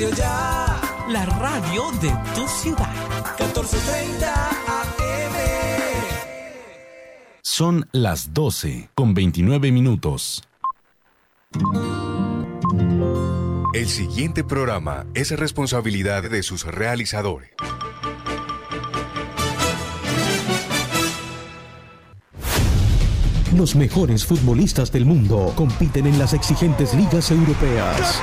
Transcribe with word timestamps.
Radio 0.00 0.16
Ya. 0.16 0.80
La 1.10 1.26
radio 1.26 1.90
de 2.00 2.10
tu 2.34 2.48
ciudad. 2.48 2.88
1430 3.38 4.48
AM. 4.48 5.34
Son 7.42 7.86
las 7.92 8.32
12 8.32 8.88
con 8.94 9.12
29 9.12 9.70
minutos. 9.72 10.42
El 13.74 13.88
siguiente 13.88 14.42
programa 14.42 15.04
es 15.12 15.38
responsabilidad 15.38 16.22
de 16.22 16.42
sus 16.44 16.64
realizadores. 16.64 17.50
Los 23.54 23.74
mejores 23.76 24.24
futbolistas 24.24 24.90
del 24.92 25.04
mundo 25.04 25.52
compiten 25.56 26.06
en 26.06 26.18
las 26.18 26.32
exigentes 26.32 26.94
ligas 26.94 27.30
europeas. 27.30 28.22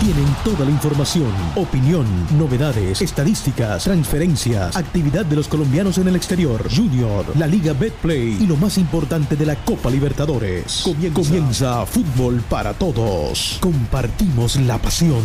Tienen 0.00 0.26
toda 0.44 0.66
la 0.66 0.70
información, 0.70 1.32
opinión, 1.56 2.06
novedades, 2.38 3.00
estadísticas, 3.00 3.84
transferencias, 3.84 4.76
actividad 4.76 5.24
de 5.24 5.36
los 5.36 5.48
colombianos 5.48 5.96
en 5.96 6.08
el 6.08 6.16
exterior, 6.16 6.62
Junior, 6.70 7.24
la 7.36 7.46
Liga 7.46 7.72
Betplay 7.72 8.36
y 8.40 8.46
lo 8.46 8.56
más 8.56 8.76
importante 8.76 9.36
de 9.36 9.46
la 9.46 9.56
Copa 9.56 9.88
Libertadores. 9.88 10.82
Comienza, 10.84 11.14
Comienza 11.14 11.86
Fútbol 11.86 12.42
para 12.48 12.74
Todos. 12.74 13.58
Compartimos 13.60 14.56
la 14.56 14.76
pasión. 14.76 15.22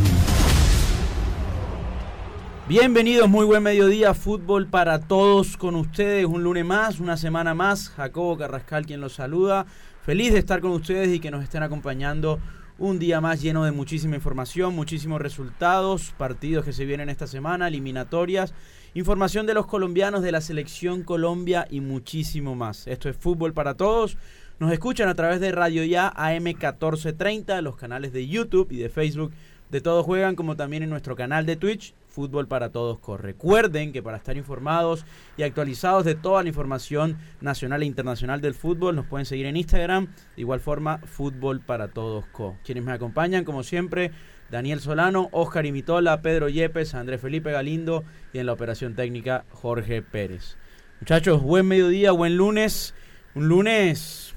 Bienvenidos, 2.69 3.27
muy 3.27 3.45
buen 3.45 3.63
mediodía, 3.63 4.13
fútbol 4.13 4.67
para 4.67 4.99
todos 4.99 5.57
con 5.57 5.75
ustedes, 5.75 6.25
un 6.25 6.43
lunes 6.43 6.63
más, 6.63 7.01
una 7.01 7.17
semana 7.17 7.53
más, 7.53 7.89
Jacobo 7.89 8.37
Carrascal 8.37 8.85
quien 8.85 9.01
los 9.01 9.15
saluda, 9.15 9.65
feliz 10.05 10.31
de 10.31 10.39
estar 10.39 10.61
con 10.61 10.71
ustedes 10.71 11.13
y 11.13 11.19
que 11.19 11.31
nos 11.31 11.43
estén 11.43 11.63
acompañando 11.63 12.39
un 12.81 12.97
día 12.97 13.21
más 13.21 13.43
lleno 13.43 13.63
de 13.63 13.71
muchísima 13.71 14.15
información, 14.15 14.75
muchísimos 14.75 15.21
resultados, 15.21 16.15
partidos 16.17 16.65
que 16.65 16.73
se 16.73 16.83
vienen 16.83 17.09
esta 17.09 17.27
semana, 17.27 17.67
eliminatorias, 17.67 18.55
información 18.95 19.45
de 19.45 19.53
los 19.53 19.67
colombianos, 19.67 20.23
de 20.23 20.31
la 20.31 20.41
selección 20.41 21.03
Colombia 21.03 21.67
y 21.69 21.79
muchísimo 21.79 22.55
más. 22.55 22.87
Esto 22.87 23.07
es 23.07 23.15
Fútbol 23.15 23.53
para 23.53 23.75
Todos. 23.75 24.17
Nos 24.57 24.71
escuchan 24.71 25.09
a 25.09 25.13
través 25.13 25.39
de 25.39 25.51
Radio 25.51 25.83
Ya 25.83 26.11
AM 26.15 26.43
1430, 26.43 27.61
los 27.61 27.75
canales 27.75 28.13
de 28.13 28.27
YouTube 28.27 28.71
y 28.71 28.77
de 28.77 28.89
Facebook 28.89 29.31
de 29.69 29.79
Todos 29.79 30.03
Juegan, 30.03 30.35
como 30.35 30.55
también 30.55 30.81
en 30.81 30.89
nuestro 30.89 31.15
canal 31.15 31.45
de 31.45 31.57
Twitch, 31.57 31.93
Fútbol 32.11 32.47
para 32.47 32.69
Todos 32.69 32.99
Corre. 32.99 33.23
Recuerden 33.23 33.91
que 33.91 34.03
para 34.03 34.17
estar 34.17 34.35
informados 34.37 35.05
y 35.37 35.43
actualizados 35.43 36.03
de 36.05 36.15
toda 36.15 36.43
la 36.43 36.49
información 36.49 37.17
nacional 37.39 37.81
e 37.81 37.85
internacional 37.85 38.41
del 38.41 38.53
fútbol, 38.53 38.95
nos 38.95 39.05
pueden 39.05 39.25
seguir 39.25 39.45
en 39.45 39.57
Instagram. 39.57 40.07
De 40.35 40.41
igual 40.41 40.59
forma, 40.59 40.99
Fútbol 40.99 41.61
para 41.61 41.87
Todos 41.87 42.25
Co. 42.27 42.57
Quienes 42.65 42.83
me 42.83 42.91
acompañan, 42.91 43.45
como 43.45 43.63
siempre, 43.63 44.11
Daniel 44.49 44.81
Solano, 44.81 45.29
Oscar 45.31 45.65
Imitola, 45.65 46.21
Pedro 46.21 46.49
Yepes, 46.49 46.93
Andrés 46.93 47.21
Felipe 47.21 47.51
Galindo 47.51 48.03
y 48.33 48.39
en 48.39 48.45
la 48.45 48.53
operación 48.53 48.95
técnica, 48.95 49.45
Jorge 49.49 50.01
Pérez. 50.01 50.57
Muchachos, 50.99 51.41
buen 51.41 51.67
mediodía, 51.67 52.11
buen 52.11 52.35
lunes. 52.35 52.93
Un 53.33 53.47
lunes, 53.47 54.35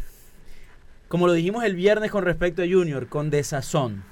como 1.09 1.27
lo 1.27 1.33
dijimos 1.33 1.65
el 1.65 1.75
viernes 1.75 2.13
con 2.13 2.25
respecto 2.25 2.63
a 2.63 2.67
Junior, 2.67 3.09
con 3.09 3.29
desazón. 3.29 4.05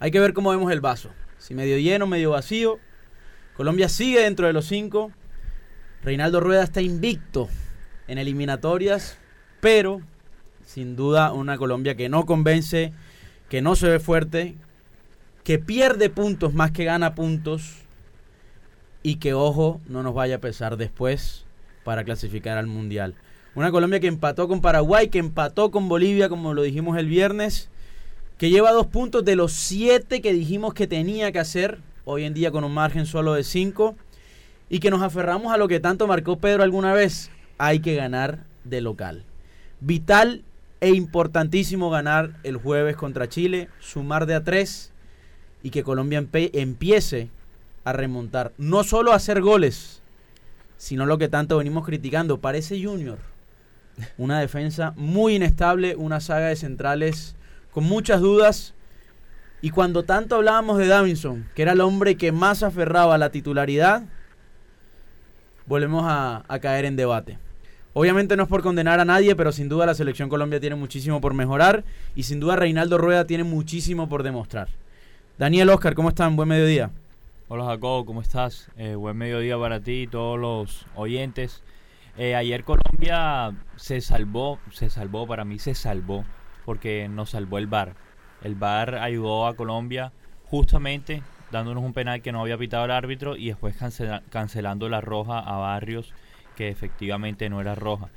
Hay 0.00 0.10
que 0.10 0.18
ver 0.18 0.34
cómo 0.34 0.50
vemos 0.50 0.72
el 0.72 0.80
vaso. 0.80 1.10
Si 1.38 1.54
medio 1.54 1.78
lleno, 1.78 2.06
medio 2.06 2.30
vacío. 2.30 2.78
Colombia 3.56 3.88
sigue 3.88 4.22
dentro 4.22 4.46
de 4.46 4.52
los 4.52 4.66
cinco. 4.66 5.12
Reinaldo 6.02 6.40
Rueda 6.40 6.62
está 6.62 6.82
invicto 6.82 7.48
en 8.08 8.18
eliminatorias, 8.18 9.18
pero 9.60 10.00
sin 10.64 10.96
duda 10.96 11.32
una 11.32 11.56
Colombia 11.56 11.96
que 11.96 12.08
no 12.08 12.26
convence, 12.26 12.92
que 13.48 13.62
no 13.62 13.76
se 13.76 13.88
ve 13.88 14.00
fuerte, 14.00 14.54
que 15.44 15.58
pierde 15.58 16.10
puntos 16.10 16.54
más 16.54 16.72
que 16.72 16.84
gana 16.84 17.14
puntos 17.14 17.82
y 19.02 19.16
que, 19.16 19.34
ojo, 19.34 19.80
no 19.86 20.02
nos 20.02 20.14
vaya 20.14 20.36
a 20.36 20.40
pesar 20.40 20.76
después 20.76 21.44
para 21.84 22.04
clasificar 22.04 22.58
al 22.58 22.66
Mundial. 22.66 23.14
Una 23.54 23.70
Colombia 23.70 24.00
que 24.00 24.08
empató 24.08 24.48
con 24.48 24.60
Paraguay, 24.60 25.08
que 25.08 25.18
empató 25.18 25.70
con 25.70 25.88
Bolivia, 25.88 26.28
como 26.28 26.52
lo 26.52 26.62
dijimos 26.62 26.98
el 26.98 27.06
viernes, 27.06 27.70
que 28.38 28.50
lleva 28.50 28.72
dos 28.72 28.86
puntos 28.86 29.24
de 29.24 29.36
los 29.36 29.52
siete 29.52 30.20
que 30.20 30.32
dijimos 30.32 30.74
que 30.74 30.86
tenía 30.86 31.32
que 31.32 31.38
hacer, 31.38 31.78
hoy 32.04 32.24
en 32.24 32.34
día 32.34 32.50
con 32.50 32.64
un 32.64 32.74
margen 32.74 33.06
solo 33.06 33.34
de 33.34 33.44
cinco, 33.44 33.96
y 34.68 34.80
que 34.80 34.90
nos 34.90 35.02
aferramos 35.02 35.52
a 35.52 35.56
lo 35.56 35.68
que 35.68 35.80
tanto 35.80 36.06
marcó 36.06 36.36
Pedro 36.36 36.62
alguna 36.62 36.92
vez, 36.92 37.30
hay 37.58 37.80
que 37.80 37.94
ganar 37.94 38.44
de 38.64 38.80
local. 38.80 39.24
Vital 39.80 40.42
e 40.80 40.90
importantísimo 40.90 41.88
ganar 41.88 42.38
el 42.42 42.56
jueves 42.56 42.96
contra 42.96 43.28
Chile, 43.28 43.68
sumar 43.80 44.26
de 44.26 44.34
a 44.34 44.44
tres 44.44 44.92
y 45.62 45.70
que 45.70 45.82
Colombia 45.82 46.24
empiece 46.32 47.30
a 47.84 47.92
remontar, 47.92 48.52
no 48.58 48.84
solo 48.84 49.12
a 49.12 49.16
hacer 49.16 49.40
goles, 49.40 50.02
sino 50.76 51.06
lo 51.06 51.16
que 51.16 51.28
tanto 51.28 51.58
venimos 51.58 51.86
criticando, 51.86 52.38
parece 52.38 52.82
Junior. 52.82 53.18
Una 54.18 54.40
defensa 54.40 54.92
muy 54.96 55.36
inestable, 55.36 55.96
una 55.96 56.20
saga 56.20 56.48
de 56.48 56.56
centrales 56.56 57.35
con 57.76 57.84
muchas 57.84 58.22
dudas. 58.22 58.72
Y 59.60 59.68
cuando 59.68 60.02
tanto 60.02 60.36
hablábamos 60.36 60.78
de 60.78 60.86
Davinson, 60.86 61.46
que 61.54 61.60
era 61.60 61.72
el 61.72 61.82
hombre 61.82 62.16
que 62.16 62.32
más 62.32 62.62
aferraba 62.62 63.16
a 63.16 63.18
la 63.18 63.28
titularidad, 63.28 64.04
volvemos 65.66 66.02
a, 66.06 66.42
caer 66.62 66.86
en 66.86 66.96
debate. 66.96 67.38
Obviamente 67.92 68.34
no 68.34 68.44
es 68.44 68.48
por 68.48 68.62
condenar 68.62 68.98
a 68.98 69.04
nadie, 69.04 69.36
pero 69.36 69.52
sin 69.52 69.68
duda 69.68 69.84
la 69.84 69.92
selección 69.92 70.30
Colombia 70.30 70.58
tiene 70.58 70.74
muchísimo 70.74 71.20
por 71.20 71.34
mejorar 71.34 71.84
y 72.14 72.22
sin 72.22 72.40
duda 72.40 72.56
Reinaldo 72.56 72.96
Rueda 72.96 73.26
tiene 73.26 73.44
muchísimo 73.44 74.08
por 74.08 74.22
demostrar. 74.22 74.68
Daniel 75.36 75.68
Oscar, 75.68 75.94
¿cómo 75.94 76.08
están? 76.08 76.34
Buen 76.34 76.48
mediodía. 76.48 76.90
Hola 77.48 77.66
Jacobo, 77.66 78.06
¿cómo 78.06 78.22
estás? 78.22 78.70
Eh, 78.78 78.94
buen 78.94 79.18
mediodía 79.18 79.58
para 79.58 79.80
ti 79.80 80.04
y 80.04 80.06
todos 80.06 80.40
los 80.40 80.86
oyentes. 80.94 81.62
Eh, 82.16 82.36
ayer 82.36 82.64
Colombia 82.64 83.54
se 83.76 84.00
salvó, 84.00 84.60
se 84.72 84.88
salvó, 84.88 85.26
para 85.26 85.44
mí 85.44 85.58
se 85.58 85.74
salvó 85.74 86.24
porque 86.66 87.08
nos 87.08 87.30
salvó 87.30 87.56
el 87.56 87.66
VAR. 87.66 87.94
El 88.42 88.56
VAR 88.56 88.96
ayudó 88.96 89.46
a 89.46 89.56
Colombia 89.56 90.12
justamente 90.44 91.22
dándonos 91.50 91.82
un 91.82 91.94
penal 91.94 92.20
que 92.20 92.32
no 92.32 92.42
había 92.42 92.58
pitado 92.58 92.84
el 92.84 92.90
árbitro 92.90 93.36
y 93.36 93.46
después 93.46 93.76
cancelando 94.30 94.88
la 94.90 95.00
roja 95.00 95.38
a 95.38 95.56
Barrios 95.56 96.12
que 96.56 96.68
efectivamente 96.68 97.48
no 97.48 97.60
era 97.60 97.74
roja. 97.74 98.08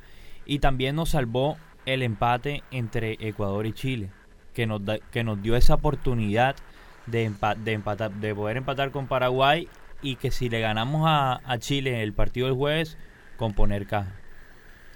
Y 0.46 0.58
también 0.58 0.96
nos 0.96 1.10
salvó 1.10 1.56
el 1.86 2.02
empate 2.02 2.62
entre 2.70 3.16
Ecuador 3.20 3.66
y 3.66 3.72
Chile, 3.72 4.10
que 4.54 4.66
nos, 4.66 4.80
que 5.12 5.24
nos 5.24 5.40
dio 5.42 5.56
esa 5.56 5.74
oportunidad 5.74 6.56
de, 7.06 7.30
de, 7.58 7.72
empatar, 7.72 8.10
de 8.10 8.34
poder 8.34 8.56
empatar 8.56 8.90
con 8.90 9.06
Paraguay 9.06 9.68
y 10.02 10.16
que 10.16 10.30
si 10.30 10.48
le 10.48 10.60
ganamos 10.60 11.04
a, 11.06 11.40
Chile 11.58 12.02
el 12.02 12.12
partido 12.12 12.46
del 12.46 12.56
jueves, 12.56 12.96
componer 13.36 13.86
caja. 13.86 14.12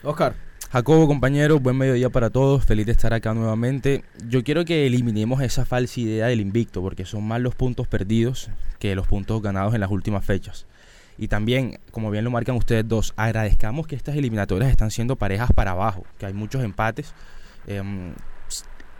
Oscar. 0.03 0.34
Jacobo, 0.74 1.06
compañero, 1.06 1.60
buen 1.60 1.78
mediodía 1.78 2.10
para 2.10 2.30
todos, 2.30 2.64
feliz 2.64 2.84
de 2.84 2.90
estar 2.90 3.14
acá 3.14 3.32
nuevamente. 3.32 4.02
Yo 4.26 4.42
quiero 4.42 4.64
que 4.64 4.88
eliminemos 4.88 5.40
esa 5.40 5.64
falsa 5.64 6.00
idea 6.00 6.26
del 6.26 6.40
invicto, 6.40 6.82
porque 6.82 7.04
son 7.04 7.22
más 7.22 7.40
los 7.40 7.54
puntos 7.54 7.86
perdidos 7.86 8.50
que 8.80 8.96
los 8.96 9.06
puntos 9.06 9.40
ganados 9.40 9.74
en 9.74 9.80
las 9.80 9.92
últimas 9.92 10.24
fechas. 10.24 10.66
Y 11.16 11.28
también, 11.28 11.78
como 11.92 12.10
bien 12.10 12.24
lo 12.24 12.32
marcan 12.32 12.56
ustedes 12.56 12.88
dos, 12.88 13.14
agradezcamos 13.14 13.86
que 13.86 13.94
estas 13.94 14.16
eliminatorias 14.16 14.68
están 14.68 14.90
siendo 14.90 15.14
parejas 15.14 15.52
para 15.54 15.70
abajo, 15.70 16.02
que 16.18 16.26
hay 16.26 16.34
muchos 16.34 16.64
empates. 16.64 17.14
Eh, 17.68 17.80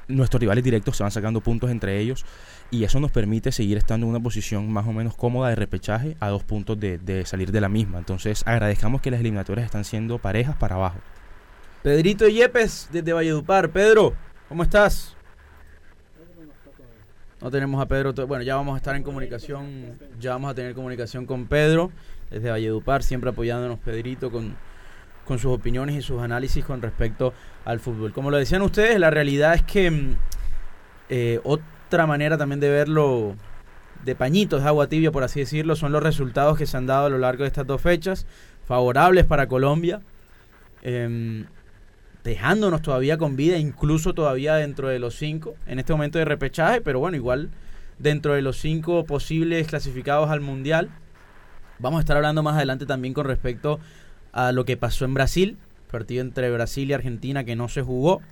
nuestros 0.07 0.41
rivales 0.41 0.63
directos 0.63 0.97
se 0.97 1.03
van 1.03 1.11
sacando 1.11 1.41
puntos 1.41 1.73
entre 1.73 1.99
ellos 1.99 2.25
y 2.71 2.85
eso 2.85 3.01
nos 3.01 3.11
permite 3.11 3.51
seguir 3.51 3.79
estando 3.79 4.07
en 4.07 4.11
una 4.11 4.21
posición 4.21 4.73
más 4.73 4.87
o 4.87 4.93
menos 4.93 5.17
cómoda 5.17 5.49
de 5.49 5.57
repechaje 5.57 6.17
a 6.21 6.29
dos 6.29 6.45
puntos 6.45 6.79
de, 6.79 6.99
de 6.99 7.27
salir 7.27 7.51
de 7.51 7.61
la 7.61 7.69
misma. 7.69 7.99
Entonces 7.99 8.45
agradezcamos 8.47 9.01
que 9.01 9.11
las 9.11 9.19
eliminatorias 9.19 9.65
están 9.65 9.85
siendo 9.85 10.19
parejas 10.19 10.55
para 10.55 10.77
abajo. 10.77 11.01
Pedrito 11.85 12.27
Yepes 12.27 12.89
desde 12.91 13.13
Valledupar. 13.13 13.69
Pedro, 13.69 14.15
¿cómo 14.49 14.63
estás? 14.63 15.15
No 17.43 17.51
tenemos 17.51 17.79
a 17.79 17.85
Pedro. 17.85 18.15
Bueno, 18.27 18.43
ya 18.43 18.57
vamos 18.57 18.73
a 18.73 18.79
estar 18.79 18.97
en 18.97 19.03
comunicación. 19.03 19.99
Ya 20.19 20.31
vamos 20.31 20.51
a 20.51 20.55
tener 20.55 20.75
comunicación 20.75 21.27
con 21.27 21.47
Pedro 21.47 21.93
desde 22.31 22.49
Valledupar, 22.49 23.03
siempre 23.03 23.29
apoyándonos 23.29 23.79
Pedrito 23.81 24.33
con, 24.33 24.57
con 25.27 25.39
sus 25.39 25.53
opiniones 25.53 25.95
y 25.97 26.01
sus 26.01 26.23
análisis 26.23 26.65
con 26.65 26.81
respecto 26.81 27.35
al 27.67 27.81
fútbol. 27.81 28.15
Como 28.15 28.31
lo 28.31 28.39
decían 28.39 28.63
ustedes, 28.63 28.99
la 28.99 29.11
realidad 29.11 29.53
es 29.53 29.63
que 29.65 30.15
eh, 31.11 31.39
otra 31.45 32.07
manera 32.07 32.39
también 32.39 32.61
de 32.61 32.71
verlo 32.71 33.35
de 34.07 34.15
pañitos 34.15 34.63
de 34.63 34.69
agua 34.69 34.87
tibia, 34.87 35.13
por 35.13 35.23
así 35.23 35.41
decirlo, 35.41 35.77
son 35.77 35.93
los 35.93 36.03
resultados 36.03 36.57
que 36.57 36.65
se 36.65 36.79
han 36.79 36.87
dado 36.87 37.09
a 37.09 37.11
lo 37.11 37.19
largo 37.19 37.43
de 37.43 37.49
estas 37.49 37.67
dos 37.67 37.83
fechas, 37.83 38.27
favorables 38.65 39.27
para 39.27 39.49
Colombia. 39.49 40.01
Eh, 40.81 41.45
dejándonos 42.25 42.81
todavía 42.83 43.19
con 43.19 43.37
vida, 43.37 43.59
incluso 43.59 44.15
todavía 44.15 44.55
dentro 44.55 44.89
de 44.89 44.99
los 44.99 45.15
cinco, 45.15 45.55
en 45.67 45.79
este 45.79 45.93
momento 45.93 46.19
de 46.19 46.25
repechaje, 46.25 46.81
pero 46.81 46.99
bueno, 46.99 47.17
igual 47.17 47.51
dentro 47.99 48.35
de 48.35 48.43
los 48.43 48.57
cinco 48.57 49.05
posibles 49.05 49.69
clasificados 49.69 50.31
al 50.31 50.41
Mundial. 50.41 50.89
Vamos 51.79 51.99
a 51.99 52.01
estar 52.01 52.17
hablando 52.17 52.43
más 52.43 52.57
adelante 52.57 52.87
también 52.87 53.15
con 53.15 53.27
respecto 53.27 53.79
a 54.33 54.53
lo 54.53 54.65
que 54.65 54.77
pasó 54.77 55.05
en 55.05 55.15
Brasil, 55.15 55.59
partido 55.91 56.23
entre 56.23 56.51
Brasil 56.51 56.91
y 56.91 56.95
Argentina 56.95 57.45
que 57.45 57.57
no 57.57 57.69
se 57.69 57.83
jugó, 57.83 58.23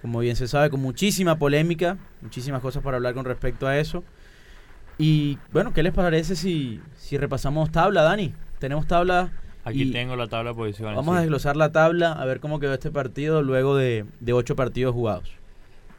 como 0.00 0.20
bien 0.20 0.36
se 0.36 0.46
sabe, 0.46 0.70
con 0.70 0.80
muchísima 0.80 1.38
polémica, 1.38 1.98
muchísimas 2.22 2.62
cosas 2.62 2.82
para 2.82 2.96
hablar 2.96 3.14
con 3.14 3.24
respecto 3.24 3.66
a 3.66 3.76
eso. 3.76 4.04
Y 4.98 5.38
bueno, 5.52 5.72
¿qué 5.72 5.82
les 5.82 5.92
parece 5.92 6.36
si, 6.36 6.80
si 6.96 7.16
repasamos 7.16 7.72
tabla, 7.72 8.02
Dani? 8.02 8.34
Tenemos 8.60 8.86
tabla 8.86 9.32
Aquí 9.64 9.92
tengo 9.92 10.16
la 10.16 10.26
tabla 10.26 10.50
de 10.50 10.56
posiciones. 10.56 10.96
Vamos 10.96 11.16
a 11.16 11.20
desglosar 11.20 11.56
la 11.56 11.70
tabla, 11.70 12.12
a 12.12 12.24
ver 12.24 12.40
cómo 12.40 12.58
quedó 12.58 12.74
este 12.74 12.90
partido 12.90 13.42
luego 13.42 13.76
de, 13.76 14.04
ocho 14.32 14.56
partidos 14.56 14.94
jugados. 14.94 15.30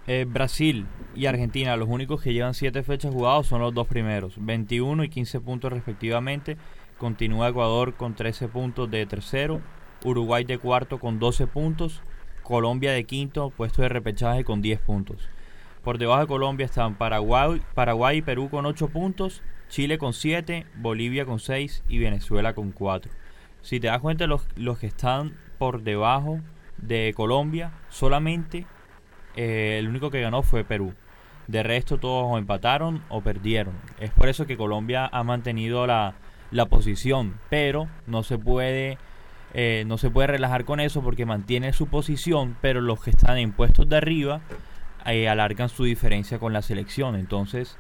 Eh, 0.06 0.26
Brasil 0.28 0.86
y 1.16 1.28
Argentina, 1.28 1.78
los 1.78 1.88
únicos 1.88 2.22
que 2.22 2.34
llevan 2.34 2.54
siete 2.54 2.84
fechas 2.84 3.14
jugados 3.14 3.48
son 3.48 3.62
los 3.62 3.74
dos 3.74 3.88
primeros, 3.88 4.34
21 4.38 5.06
y 5.06 5.10
15 5.10 5.40
puntos 5.40 5.72
respectivamente. 5.72 6.58
Continúa 6.98 7.50
Ecuador 7.50 7.94
con 7.94 8.16
13 8.16 8.50
puntos 8.50 8.92
de 8.92 9.06
tercero, 9.06 9.62
Uruguay 10.04 10.44
de 10.44 10.58
cuarto 10.58 11.00
con 11.00 11.20
12 11.20 11.48
puntos, 11.48 12.02
Colombia 12.44 12.92
de 12.92 13.06
quinto, 13.06 13.50
puesto 13.50 13.82
de 13.82 13.90
repechaje 13.90 14.44
con 14.44 14.62
10 14.62 14.82
puntos. 14.82 15.30
Por 15.86 15.98
debajo 15.98 16.22
de 16.22 16.28
Colombia 16.28 16.66
están 16.66 16.96
Paraguay, 16.96 17.62
Paraguay 17.74 18.18
y 18.18 18.22
Perú 18.22 18.50
con 18.50 18.66
8 18.66 18.90
puntos, 18.90 19.42
Chile 19.70 19.98
con 19.98 20.12
7, 20.14 20.66
Bolivia 20.76 21.26
con 21.26 21.40
6 21.40 21.84
y 21.88 21.98
Venezuela 21.98 22.54
con 22.54 22.72
4. 22.72 23.23
Si 23.64 23.80
te 23.80 23.88
das 23.88 24.02
cuenta, 24.02 24.28
los, 24.28 24.46
los 24.56 24.78
que 24.78 24.88
están 24.88 25.34
por 25.58 25.84
debajo 25.84 26.42
de 26.78 27.14
Colombia, 27.16 27.72
solamente 27.90 28.68
eh, 29.38 29.78
el 29.80 29.88
único 29.88 30.12
que 30.12 30.22
ganó 30.22 30.44
fue 30.44 30.66
Perú. 30.66 30.94
De 31.48 31.64
resto, 31.64 31.98
todos 31.98 32.28
o 32.30 32.38
empataron 32.38 33.02
o 33.08 33.22
perdieron. 33.22 33.74
Es 34.00 34.12
por 34.12 34.28
eso 34.28 34.46
que 34.46 34.58
Colombia 34.58 35.10
ha 35.12 35.24
mantenido 35.24 35.88
la, 35.88 36.14
la 36.52 36.66
posición, 36.66 37.40
pero 37.50 37.88
no 38.06 38.24
se 38.24 38.38
puede. 38.38 38.98
Eh, 39.54 39.84
no 39.88 39.98
se 39.98 40.10
puede 40.10 40.28
relajar 40.28 40.66
con 40.66 40.80
eso 40.80 41.02
porque 41.02 41.26
mantiene 41.26 41.72
su 41.72 41.88
posición, 41.88 42.58
pero 42.60 42.82
los 42.82 43.02
que 43.02 43.12
están 43.12 43.38
en 43.38 43.54
puestos 43.54 43.88
de 43.88 43.96
arriba 43.96 44.42
eh, 45.06 45.30
alargan 45.30 45.70
su 45.70 45.86
diferencia 45.86 46.38
con 46.38 46.52
la 46.52 46.62
selección. 46.62 47.16
Entonces, 47.16 47.78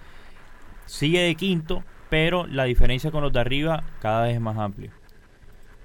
sigue 0.85 1.21
de 1.21 1.35
quinto, 1.35 1.83
pero 2.09 2.45
la 2.47 2.63
diferencia 2.63 3.11
con 3.11 3.21
los 3.21 3.33
de 3.33 3.39
arriba 3.41 3.83
cada 4.01 4.23
vez 4.23 4.35
es 4.35 4.41
más 4.41 4.57
amplia. 4.57 4.91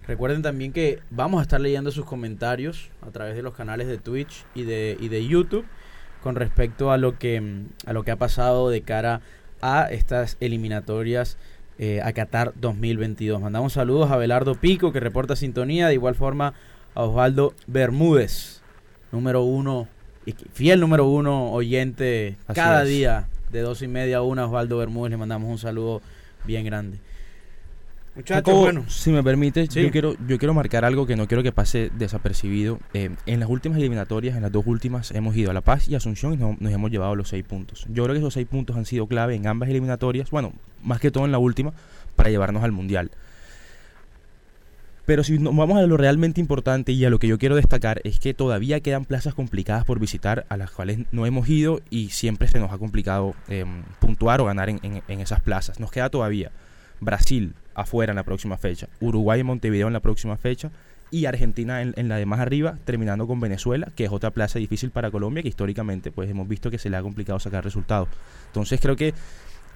Recuerden 0.08 0.40
también 0.40 0.72
que 0.72 1.00
vamos 1.10 1.38
a 1.38 1.42
estar 1.42 1.60
leyendo 1.60 1.90
sus 1.90 2.06
comentarios 2.06 2.88
a 3.06 3.10
través 3.10 3.36
de 3.36 3.42
los 3.42 3.54
canales 3.54 3.88
de 3.88 3.98
Twitch 3.98 4.46
y 4.54 4.62
de, 4.62 4.96
y 4.98 5.08
de 5.08 5.26
YouTube 5.26 5.66
con 6.22 6.34
respecto 6.34 6.90
a 6.90 6.96
lo 6.96 7.18
que 7.18 7.66
a 7.84 7.92
lo 7.92 8.04
que 8.04 8.10
ha 8.10 8.16
pasado 8.16 8.70
de 8.70 8.80
cara 8.80 9.20
a 9.60 9.86
estas 9.90 10.38
eliminatorias 10.40 11.36
eh, 11.78 12.00
a 12.02 12.14
Qatar 12.14 12.54
2022. 12.56 13.38
Mandamos 13.38 13.74
saludos 13.74 14.10
a 14.10 14.16
Belardo 14.16 14.54
Pico 14.54 14.92
que 14.92 15.00
reporta 15.00 15.36
sintonía, 15.36 15.88
de 15.88 15.94
igual 15.94 16.14
forma 16.14 16.54
a 16.94 17.02
Osvaldo 17.02 17.52
Bermúdez, 17.66 18.62
número 19.12 19.42
uno, 19.42 19.88
fiel 20.54 20.80
número 20.80 21.06
uno 21.06 21.52
oyente 21.52 22.38
cada 22.54 22.82
día 22.84 23.28
de 23.52 23.60
dos 23.60 23.82
y 23.82 23.88
media 23.88 24.16
a 24.16 24.22
una. 24.22 24.46
Osvaldo 24.46 24.78
Bermúdez 24.78 25.10
le 25.10 25.18
mandamos 25.18 25.50
un 25.50 25.58
saludo 25.58 26.00
bien 26.46 26.64
grande. 26.64 26.98
Muchachos, 28.18 28.52
bueno. 28.52 28.84
Si 28.88 29.12
me 29.12 29.22
permite, 29.22 29.68
yo, 29.68 29.92
quiero, 29.92 30.16
yo 30.26 30.38
quiero 30.38 30.52
marcar 30.52 30.84
algo 30.84 31.06
que 31.06 31.14
no 31.14 31.28
quiero 31.28 31.44
que 31.44 31.52
pase 31.52 31.92
desapercibido. 31.96 32.80
Eh, 32.92 33.10
en 33.26 33.38
las 33.38 33.48
últimas 33.48 33.78
eliminatorias, 33.78 34.34
en 34.34 34.42
las 34.42 34.50
dos 34.50 34.66
últimas, 34.66 35.12
hemos 35.12 35.36
ido 35.36 35.52
a 35.52 35.54
La 35.54 35.60
Paz 35.60 35.88
y 35.88 35.94
Asunción 35.94 36.32
y 36.32 36.36
nos, 36.36 36.72
hemos 36.72 36.90
llevado 36.90 37.14
los 37.14 37.28
seis 37.28 37.44
puntos. 37.44 37.86
Yo 37.88 38.02
creo 38.02 38.14
que 38.14 38.18
esos 38.18 38.34
seis 38.34 38.48
puntos 38.48 38.76
han 38.76 38.86
sido 38.86 39.06
clave 39.06 39.36
en 39.36 39.46
ambas 39.46 39.68
eliminatorias, 39.68 40.32
bueno, 40.32 40.52
más 40.82 40.98
que 40.98 41.12
todo 41.12 41.26
en 41.26 41.30
la 41.30 41.38
última, 41.38 41.72
para 42.16 42.28
llevarnos 42.28 42.64
al 42.64 42.72
Mundial. 42.72 43.12
Pero 45.06 45.22
si 45.22 45.38
nos 45.38 45.54
vamos 45.54 45.78
a 45.78 45.82
lo 45.82 45.96
realmente 45.96 46.40
importante 46.40 46.90
y 46.90 47.04
a 47.04 47.10
lo 47.10 47.20
que 47.20 47.28
yo 47.28 47.38
quiero 47.38 47.54
destacar 47.54 48.00
es 48.02 48.18
que 48.18 48.34
todavía 48.34 48.80
quedan 48.80 49.04
plazas 49.04 49.32
complicadas 49.32 49.84
por 49.84 50.00
visitar 50.00 50.44
a 50.48 50.56
las 50.56 50.72
cuales 50.72 50.98
no 51.12 51.24
hemos 51.24 51.48
ido 51.48 51.82
y 51.88 52.08
siempre 52.08 52.48
se 52.48 52.58
nos 52.58 52.72
ha 52.72 52.78
complicado 52.78 53.36
em, 53.46 53.84
puntuar 54.00 54.40
o 54.40 54.46
ganar 54.46 54.68
en 54.68 55.20
esas 55.20 55.40
plazas. 55.40 55.78
Nos 55.78 55.92
queda 55.92 56.10
todavía 56.10 56.50
Brasil, 57.00 57.54
afuera 57.80 58.12
en 58.12 58.16
la 58.16 58.24
próxima 58.24 58.56
fecha, 58.58 58.88
Uruguay 59.00 59.40
y 59.40 59.44
Montevideo 59.44 59.86
en 59.86 59.92
la 59.92 60.00
próxima 60.00 60.36
fecha 60.36 60.70
y 61.10 61.26
Argentina 61.26 61.80
en, 61.80 62.08
la 62.08 62.16
de 62.16 62.26
más 62.26 62.40
arriba, 62.40 62.78
terminando 62.84 63.26
con 63.26 63.40
Venezuela, 63.40 63.88
que 63.94 64.04
es 64.04 64.12
otra 64.12 64.30
plaza 64.30 64.58
difícil 64.58 64.90
para 64.90 65.10
Colombia, 65.10 65.42
que 65.42 65.48
históricamente 65.48 66.12
pues 66.12 66.28
hemos 66.28 66.46
visto 66.46 66.70
que 66.70 66.78
se 66.78 66.90
le 66.90 66.96
ha 66.96 67.02
complicado 67.02 67.38
sacar 67.38 67.64
resultados. 67.64 68.08
Entonces 68.46 68.80
creo 68.80 68.96
que 68.96 69.14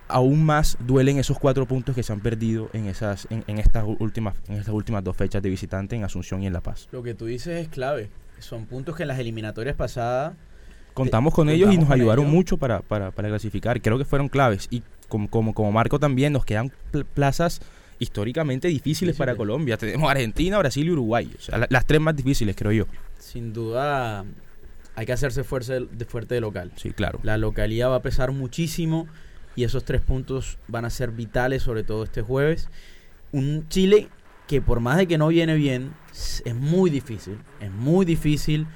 aún 0.08 0.44
más 0.44 0.76
duelen 0.81 1.19
esos 1.19 1.38
cuatro 1.38 1.66
puntos 1.66 1.94
que 1.94 2.02
se 2.02 2.12
han 2.12 2.20
perdido 2.20 2.69
en 2.72 2.87
esas 2.87 3.26
en, 3.31 3.58
estas 3.58 3.84
últimas 3.99 4.34
en 4.48 4.56
estas 4.56 4.75
últimas 4.75 5.02
dos 5.02 5.16
fechas 5.16 5.43
de 5.43 5.48
visitante 5.48 5.96
en 5.96 6.05
Asunción 6.05 6.43
y 6.43 6.46
en 6.46 6.52
La 6.52 6.60
Paz. 6.60 6.88
Lo 6.93 7.02
que 7.02 7.14
tú 7.14 7.26
dices 7.26 7.62
es 7.62 7.69
clave. 7.69 8.10
Son 8.38 8.66
puntos 8.66 8.96
que 8.96 9.05
en 9.05 9.08
las 9.08 9.19
eliminatorias 9.19 9.76
pasadas 9.76 10.34
contamos 10.93 11.32
con 11.32 11.48
ellos 11.48 11.72
y 11.72 11.78
nos 11.78 11.90
ayudaron 11.90 12.31
mucho 12.31 12.58
para, 12.58 12.81
para, 12.81 13.10
para, 13.10 13.28
clasificar. 13.28 13.81
Creo 13.81 13.96
que 13.96 14.05
fueron 14.05 14.28
claves. 14.28 14.69
Y 14.70 14.82
como, 15.08 15.31
como, 15.31 15.55
como 15.55 15.72
Marco 15.72 15.98
también, 15.98 16.32
nos 16.32 16.44
quedan 16.44 16.70
plazas 17.14 17.62
históricamente 18.02 18.69
difíciles 18.69 19.16
para 19.16 19.37
Colombia. 19.37 19.76
Tenemos 19.76 20.10
Argentina, 20.10 20.58
Brasil 20.58 20.87
y 20.87 20.90
Uruguay. 20.90 21.31
O 21.38 21.40
sea, 21.40 21.66
las 21.69 21.87
tres 21.87 22.00
más 22.00 22.16
difíciles, 22.16 22.56
creo 22.56 22.72
yo. 22.72 22.87
Sin 23.19 23.52
duda, 23.52 24.25
hay 24.96 25.06
que 25.06 25.12
hacerse 25.12 25.44
fuerza 25.44 25.75
de, 25.75 26.04
fuerte 26.04 26.34
de 26.34 26.40
local. 26.40 26.72
Sí, 26.76 26.90
claro. 26.90 27.20
La 27.22 27.38
localidad 27.38 27.90
va 27.90 27.96
a 27.96 28.02
pesar 28.02 28.32
muchísimo 28.32 29.06
y 29.54 29.64
esos 29.64 29.84
tres 29.84 30.00
puntos 30.00 30.58
van 30.66 30.84
a 30.84 30.90
ser 30.90 31.12
vitales, 31.12 31.62
sobre 31.62 31.84
todo 31.84 32.02
este 32.04 32.22
jueves. 32.22 32.69
Un 33.31 33.69
Chile 33.69 34.08
que 34.48 34.60
por 34.60 34.81
más 34.81 34.96
de 34.96 35.06
que 35.06 35.16
no 35.16 35.28
viene 35.28 35.55
bien, 35.55 35.94
es 36.12 36.55
muy 36.55 36.90
difícil. 36.90 37.38
Es 37.60 37.70
muy 37.70 38.05
difícil. 38.05 38.66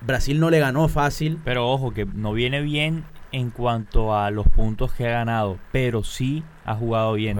Brasil 0.00 0.38
no 0.38 0.48
le 0.50 0.60
ganó 0.60 0.88
fácil. 0.88 1.40
Pero 1.44 1.68
ojo, 1.68 1.92
que 1.92 2.06
no 2.06 2.32
viene 2.32 2.62
bien 2.62 3.04
en 3.34 3.50
cuanto 3.50 4.16
a 4.16 4.30
los 4.30 4.46
puntos 4.46 4.92
que 4.92 5.08
ha 5.08 5.10
ganado, 5.10 5.58
pero 5.72 6.04
sí 6.04 6.44
ha 6.64 6.76
jugado 6.76 7.14
bien. 7.14 7.36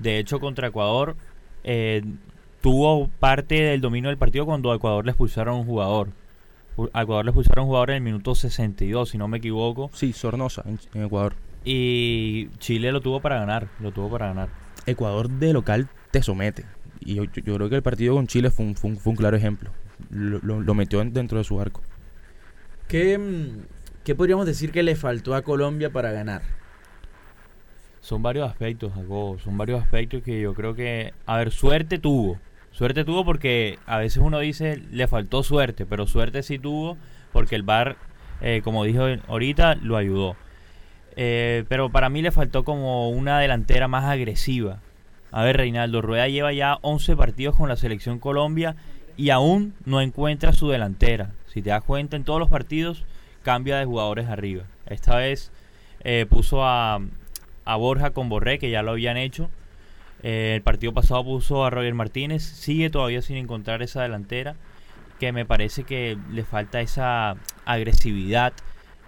De, 0.00 0.18
hecho, 0.18 0.40
contra 0.40 0.66
Ecuador 0.66 1.16
eh, 1.62 2.02
tuvo 2.60 3.06
parte 3.20 3.62
del 3.62 3.80
dominio 3.80 4.10
del 4.10 4.18
partido 4.18 4.44
cuando 4.44 4.72
a 4.72 4.74
Ecuador 4.74 5.04
le 5.04 5.12
expulsaron 5.12 5.60
un 5.60 5.66
jugador. 5.66 6.08
A 6.92 7.02
Ecuador 7.02 7.24
le 7.24 7.30
expulsaron 7.30 7.62
un 7.62 7.68
jugador 7.68 7.90
en 7.90 7.96
el 7.96 8.02
minuto 8.02 8.34
62, 8.34 9.10
si 9.10 9.18
no 9.18 9.28
me 9.28 9.38
equivoco. 9.38 9.88
Sí, 9.92 10.12
Sornosa, 10.12 10.64
en, 10.66 10.80
Ecuador. 11.00 11.36
Y 11.64 12.48
Chile 12.58 12.90
lo 12.90 13.00
tuvo 13.00 13.20
para 13.20 13.38
ganar, 13.38 13.68
lo 13.78 13.92
tuvo 13.92 14.10
para 14.10 14.26
ganar. 14.26 14.48
Ecuador 14.86 15.30
de 15.30 15.52
local 15.52 15.88
te 16.10 16.24
somete. 16.24 16.64
Y 16.98 17.14
yo, 17.14 17.26
creo 17.30 17.68
que 17.68 17.76
el 17.76 17.82
partido 17.82 18.16
con 18.16 18.26
Chile 18.26 18.50
fue 18.50 18.64
un, 18.64 19.16
claro 19.16 19.36
ejemplo. 19.36 19.70
Lo, 20.10 20.40
lo, 20.40 20.74
metió 20.74 21.04
dentro 21.04 21.38
de 21.38 21.44
su 21.44 21.60
arco. 21.60 21.82
¿Qué, 22.88 23.16
mm, 23.16 23.79
¿Qué 24.10 24.16
podríamos 24.16 24.44
decir 24.44 24.72
que 24.72 24.82
le 24.82 24.96
faltó 24.96 25.36
a 25.36 25.42
Colombia 25.42 25.90
para 25.90 26.10
ganar? 26.10 26.42
Son 28.00 28.20
varios 28.24 28.50
aspectos, 28.50 28.92
Jacobo. 28.92 29.38
Son 29.38 29.56
varios 29.56 29.80
aspectos 29.80 30.24
que 30.24 30.40
yo 30.40 30.52
creo 30.52 30.74
que. 30.74 31.14
A 31.26 31.36
ver, 31.36 31.52
suerte 31.52 32.00
tuvo. 32.00 32.36
Suerte 32.72 33.04
tuvo 33.04 33.24
porque 33.24 33.78
a 33.86 33.98
veces 33.98 34.20
uno 34.20 34.40
dice 34.40 34.82
le 34.90 35.06
faltó 35.06 35.44
suerte, 35.44 35.86
pero 35.86 36.08
suerte 36.08 36.42
sí 36.42 36.58
tuvo 36.58 36.96
porque 37.32 37.54
el 37.54 37.62
VAR, 37.62 37.98
eh, 38.40 38.62
como 38.64 38.82
dijo 38.82 39.04
ahorita, 39.28 39.76
lo 39.76 39.96
ayudó. 39.96 40.34
Eh, 41.14 41.64
pero 41.68 41.90
para 41.90 42.08
mí 42.08 42.20
le 42.20 42.32
faltó 42.32 42.64
como 42.64 43.10
una 43.10 43.38
delantera 43.38 43.86
más 43.86 44.06
agresiva. 44.06 44.80
A 45.30 45.44
ver, 45.44 45.56
Reinaldo 45.56 46.02
Rueda 46.02 46.26
lleva 46.26 46.52
ya 46.52 46.78
11 46.82 47.14
partidos 47.14 47.54
con 47.54 47.68
la 47.68 47.76
selección 47.76 48.18
Colombia 48.18 48.74
y 49.16 49.30
aún 49.30 49.72
no 49.84 50.00
encuentra 50.00 50.52
su 50.52 50.68
delantera. 50.68 51.30
Si 51.46 51.62
te 51.62 51.70
das 51.70 51.84
cuenta, 51.84 52.16
en 52.16 52.24
todos 52.24 52.40
los 52.40 52.50
partidos 52.50 53.04
cambia 53.42 53.78
de 53.78 53.84
jugadores 53.84 54.28
arriba. 54.28 54.64
Esta 54.86 55.16
vez 55.16 55.50
eh, 56.02 56.26
puso 56.28 56.64
a, 56.64 57.00
a, 57.64 57.76
Borja 57.76 58.10
con 58.10 58.28
Borré, 58.28 58.58
que 58.58 58.70
ya 58.70 58.82
lo 58.82 58.92
habían 58.92 59.16
hecho. 59.16 59.50
Eh, 60.22 60.54
el 60.56 60.62
partido 60.62 60.92
pasado 60.92 61.24
puso 61.24 61.64
a 61.64 61.70
Roger 61.70 61.94
Martínez. 61.94 62.42
Sigue 62.42 62.90
todavía 62.90 63.22
sin 63.22 63.36
encontrar 63.36 63.82
esa 63.82 64.02
delantera, 64.02 64.56
que 65.18 65.32
me 65.32 65.44
parece 65.44 65.84
que 65.84 66.18
le 66.30 66.44
falta 66.44 66.80
esa 66.80 67.36
agresividad 67.64 68.52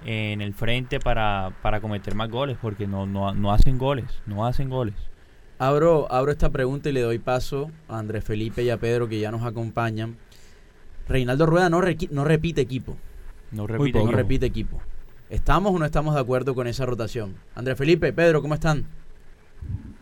en 0.05 0.41
el 0.41 0.53
frente 0.53 0.99
para, 0.99 1.53
para 1.62 1.81
cometer 1.81 2.15
más 2.15 2.29
goles, 2.29 2.59
porque 2.61 2.87
no, 2.87 3.07
no, 3.07 3.33
no 3.35 3.53
hacen 3.53 3.79
goles, 3.79 4.07
no 4.27 4.47
hacen 4.47 4.69
goles. 4.69 4.95
Abro, 5.59 6.11
abro 6.11 6.33
esta 6.33 6.51
pregunta 6.51 6.89
y 6.89 6.93
le 6.93 7.03
doy 7.03 7.19
paso 7.19 7.71
a 7.89 7.99
Andrés 7.99 8.25
Felipe 8.25 8.65
y 8.65 8.71
a 8.71 8.79
Pedro 8.79 9.09
que 9.09 9.21
ya 9.21 9.31
nos 9.31 9.45
acompañan. 9.45 10.17
Reinaldo 11.09 11.47
Rueda 11.47 11.71
no, 11.71 11.81
no 12.11 12.25
repite 12.25 12.61
equipo. 12.61 12.97
No 13.52 13.66
repite, 13.66 14.02
no 14.02 14.11
repite 14.11 14.47
equipo. 14.47 14.80
¿Estamos 15.28 15.75
o 15.75 15.78
no 15.78 15.85
estamos 15.85 16.14
de 16.14 16.21
acuerdo 16.21 16.54
con 16.54 16.66
esa 16.66 16.85
rotación? 16.87 17.37
Andrés 17.54 17.78
Felipe, 17.78 18.12
Pedro, 18.12 18.42
¿cómo 18.42 18.54
están? 18.54 18.87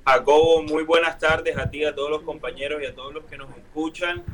Jacobo, 0.06 0.62
muy 0.62 0.84
buenas 0.84 1.18
tardes 1.18 1.56
a 1.56 1.70
ti, 1.70 1.84
a 1.84 1.94
todos 1.94 2.10
los 2.10 2.22
compañeros 2.22 2.80
y 2.82 2.86
a 2.86 2.94
todos 2.94 3.12
los 3.12 3.24
que 3.24 3.36
nos 3.36 3.48
escuchan. 3.56 4.24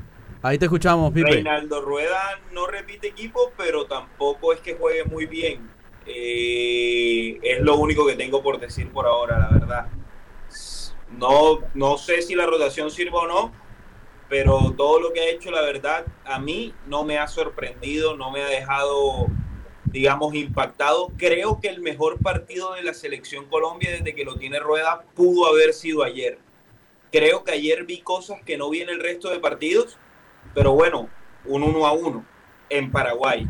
Ahí 0.43 0.59
te 0.59 0.67
escuchamos, 0.67 1.13
Pipe. 1.13 1.31
Reinaldo 1.31 1.81
Rueda 1.81 2.41
no 2.53 2.67
repite 2.67 3.09
equipo, 3.09 3.53
pero 3.57 3.87
tampoco 3.87 4.53
es 4.53 4.61
que 4.61 4.75
juegue 4.75 5.05
muy 5.05 5.27
bien. 5.27 5.69
Eh, 6.07 7.39
es 7.43 7.61
lo 7.61 7.77
único 7.77 8.07
que 8.07 8.15
tengo 8.15 8.43
por 8.43 8.61
decir 8.61 8.91
por 8.91 9.07
ahora, 9.07 9.39
la 9.39 9.49
verdad. 9.49 9.87
No, 11.19 11.61
no 11.75 11.99
sé 11.99 12.23
si 12.23 12.35
la 12.35 12.47
rotación 12.47 12.91
sirve 12.91 13.17
o 13.17 13.27
no, 13.27 13.53
pero 14.29 14.75
todo 14.77 15.01
lo 15.01 15.13
que 15.13 15.21
ha 15.21 15.31
hecho, 15.31 15.51
la 15.51 15.63
verdad, 15.63 16.05
a 16.25 16.39
mí 16.39 16.75
no 16.87 17.05
me 17.05 17.19
ha 17.19 17.29
sorprendido, 17.29 18.17
no 18.17 18.31
me 18.31 18.43
ha 18.43 18.49
dejado, 18.49 19.27
digamos, 19.85 20.35
impactado. 20.35 21.13
Creo 21.17 21.61
que 21.61 21.69
el 21.69 21.81
mejor 21.81 22.19
partido 22.19 22.75
de 22.75 22.83
la 22.83 22.95
selección 22.95 23.47
Colombia 23.47 23.91
desde 23.91 24.15
que 24.15 24.25
lo 24.25 24.37
tiene 24.37 24.59
Rueda 24.59 25.05
pudo 25.15 25.47
haber 25.47 25.73
sido 25.73 26.03
ayer. 26.03 26.39
Creo 27.13 27.45
que 27.45 27.53
ayer 27.53 27.85
vi 27.85 28.01
cosas 28.01 28.43
que 28.45 28.59
no 28.59 28.69
vi 28.69 28.81
en 28.81 28.89
el 28.89 29.01
resto 29.01 29.31
de 29.31 29.39
partidos, 29.39 29.97
pero 30.55 30.73
bueno, 30.73 31.09
un 31.45 31.63
uno 31.63 31.87
a 31.87 31.93
uno 31.93 32.25
en 32.69 32.91
Paraguay. 32.91 33.47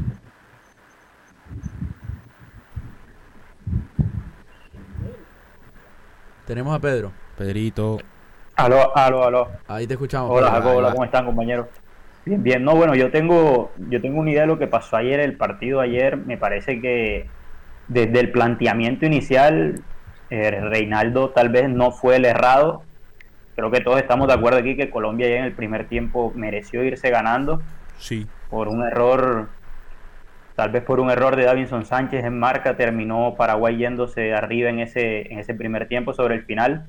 Tenemos 6.47 6.76
a 6.76 6.78
Pedro. 6.78 7.12
Pedrito. 7.37 7.99
Aló, 8.57 8.97
aló, 8.97 9.25
aló. 9.25 9.49
Ahí 9.69 9.87
te 9.87 9.95
escuchamos. 9.95 10.31
Hola. 10.31 10.51
Jacob, 10.51 10.77
hola. 10.77 10.91
¿cómo 10.93 11.05
están, 11.05 11.27
compañeros? 11.27 11.67
Bien, 12.25 12.43
bien. 12.43 12.65
No, 12.65 12.75
bueno, 12.75 12.95
yo 12.95 13.11
tengo, 13.11 13.71
yo 13.91 14.01
tengo 14.01 14.21
una 14.21 14.31
idea 14.31 14.43
de 14.43 14.47
lo 14.49 14.59
que 14.59 14.67
pasó 14.67 14.97
ayer, 14.97 15.21
el 15.21 15.37
partido 15.37 15.81
ayer. 15.81 16.17
Me 16.17 16.37
parece 16.39 16.81
que 16.81 17.27
desde 17.89 18.19
el 18.19 18.33
planteamiento 18.33 19.05
inicial, 19.07 19.83
eh, 20.31 20.51
Reinaldo 20.51 21.31
tal 21.31 21.51
vez 21.51 21.69
no 21.69 21.91
fue 21.93 22.17
el 22.17 22.25
errado. 22.25 22.83
Creo 23.55 23.71
que 23.71 23.81
todos 23.81 23.99
estamos 23.99 24.27
de 24.29 24.35
acuerdo 24.35 24.59
aquí 24.59 24.77
que 24.77 24.91
Colombia 24.91 25.29
ya 25.29 25.37
en 25.37 25.45
el 25.45 25.53
primer 25.53 25.87
tiempo 25.89 26.33
mereció 26.35 26.83
irse 26.83 27.11
ganando 27.11 27.63
Sí. 27.99 28.27
por 28.51 28.69
un 28.69 28.83
error, 28.87 29.49
tal 30.57 30.71
vez 30.71 30.83
por 30.83 31.01
un 31.01 31.11
error 31.11 31.37
de 31.37 31.45
Davinson 31.45 31.85
Sánchez 31.87 32.25
en 32.25 32.39
marca, 32.39 32.77
terminó 32.77 33.35
Paraguay 33.37 33.77
yéndose 33.79 34.35
arriba 34.35 34.69
en 34.69 34.81
ese, 34.81 35.33
en 35.33 35.39
ese 35.39 35.55
primer 35.55 35.89
tiempo 35.89 36.13
sobre 36.13 36.35
el 36.35 36.43
final. 36.45 36.87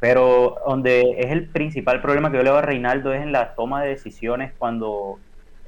Pero 0.00 0.56
donde 0.66 1.16
es 1.18 1.30
el 1.30 1.48
principal 1.48 2.02
problema 2.02 2.30
que 2.30 2.36
yo 2.36 2.42
le 2.42 2.50
veo 2.50 2.58
a 2.58 2.62
Reinaldo 2.62 3.12
es 3.12 3.22
en 3.22 3.32
la 3.32 3.54
toma 3.54 3.82
de 3.82 3.90
decisiones 3.90 4.52
cuando 4.58 5.18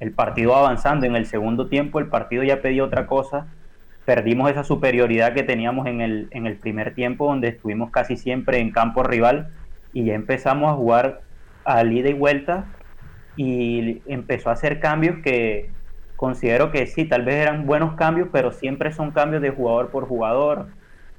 el 0.01 0.13
partido 0.13 0.53
va 0.53 0.59
avanzando. 0.61 1.07
En 1.07 1.17
el 1.17 1.27
segundo 1.27 1.69
tiempo 1.69 1.99
el 1.99 2.09
partido 2.09 2.43
ya 2.43 2.61
pedía 2.61 2.85
otra 2.85 3.07
cosa. 3.07 3.47
Perdimos 4.05 4.51
esa 4.51 4.63
superioridad 4.63 5.33
que 5.33 5.43
teníamos 5.43 5.87
en 5.87 6.01
el, 6.01 6.29
en 6.31 6.47
el 6.47 6.57
primer 6.57 6.95
tiempo 6.95 7.27
donde 7.27 7.49
estuvimos 7.49 7.91
casi 7.91 8.17
siempre 8.17 8.59
en 8.59 8.71
campo 8.73 9.03
rival 9.03 9.49
y 9.93 10.05
ya 10.05 10.15
empezamos 10.15 10.71
a 10.71 10.77
jugar 10.77 11.23
al 11.65 11.93
ida 11.93 12.11
y 12.11 12.13
vuelta 12.13 12.67
y 13.37 14.03
empezó 14.07 14.51
a 14.51 14.53
hacer 14.53 14.81
cambios 14.81 15.17
que 15.23 15.71
considero 16.17 16.71
que 16.71 16.87
sí, 16.87 17.05
tal 17.05 17.25
vez 17.25 17.37
eran 17.37 17.67
buenos 17.67 17.95
cambios, 17.95 18.29
pero 18.33 18.53
siempre 18.53 18.93
son 18.93 19.13
cambios 19.13 19.43
de 19.43 19.51
jugador 19.51 19.91
por 19.91 20.07
jugador. 20.09 20.69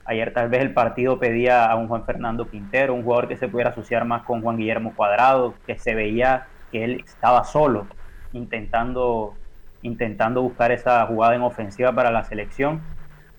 Ayer 0.09 0.33
tal 0.33 0.49
vez 0.49 0.61
el 0.61 0.73
partido 0.73 1.19
pedía 1.19 1.65
a 1.65 1.75
un 1.75 1.87
Juan 1.89 2.05
Fernando 2.05 2.49
Quintero, 2.49 2.93
un 2.93 3.03
jugador 3.03 3.27
que 3.27 3.35
se 3.37 3.49
pudiera 3.49 3.71
asociar 3.71 4.05
más 4.05 4.23
con 4.23 4.41
Juan 4.41 4.57
Guillermo 4.57 4.95
Cuadrado, 4.95 5.61
que 5.67 5.77
se 5.77 5.95
veía 5.95 6.47
que 6.71 6.85
él 6.85 7.01
estaba 7.05 7.43
solo 7.43 7.93
intentando, 8.31 9.41
intentando 9.81 10.41
buscar 10.41 10.71
esa 10.71 11.05
jugada 11.07 11.35
en 11.35 11.41
ofensiva 11.41 11.93
para 11.93 12.11
la 12.11 12.23
selección. 12.23 12.81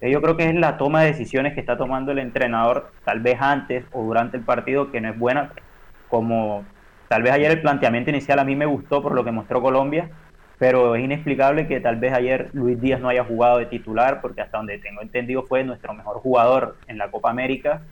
Eh, 0.00 0.10
Yo 0.12 0.20
creo 0.22 0.36
que 0.36 0.48
es 0.48 0.54
la 0.54 0.76
toma 0.76 1.02
de 1.02 1.08
decisiones 1.08 1.54
que 1.54 1.60
está 1.60 1.78
tomando 1.78 2.12
el 2.12 2.18
entrenador, 2.18 2.94
tal 3.04 3.20
vez 3.20 3.38
antes 3.40 3.86
o 3.90 4.04
durante 4.04 4.36
el 4.36 4.44
partido, 4.44 4.90
que 4.90 5.00
no 5.00 5.08
es 5.10 5.18
buena, 5.18 5.54
como 6.06 6.74
tal 7.08 7.22
vez 7.22 7.32
ayer 7.32 7.50
el 7.50 7.62
planteamiento 7.62 8.10
inicial 8.10 8.38
a 8.38 8.44
mí 8.44 8.56
me 8.56 8.66
gustó 8.66 9.02
por 9.02 9.14
lo 9.14 9.24
que 9.24 9.32
mostró 9.32 9.62
Colombia, 9.62 10.10
pero 10.58 10.96
es 10.96 11.04
inexplicable 11.04 11.68
que 11.68 11.80
tal 11.80 11.96
vez 11.96 12.12
ayer 12.12 12.50
Luis 12.52 12.80
Díaz 12.80 13.00
no 13.00 13.08
haya 13.08 13.24
jugado 13.24 13.58
de 13.58 13.66
titular, 13.66 14.20
porque 14.20 14.40
hasta 14.40 14.58
donde 14.58 14.78
tengo 14.78 15.02
entendido 15.02 15.44
fue 15.44 15.62
nuestro 15.64 15.94
mejor 15.94 16.18
jugador 16.18 16.76
en 16.88 16.98
la 16.98 17.10
Copa 17.10 17.30
América, 17.30 17.82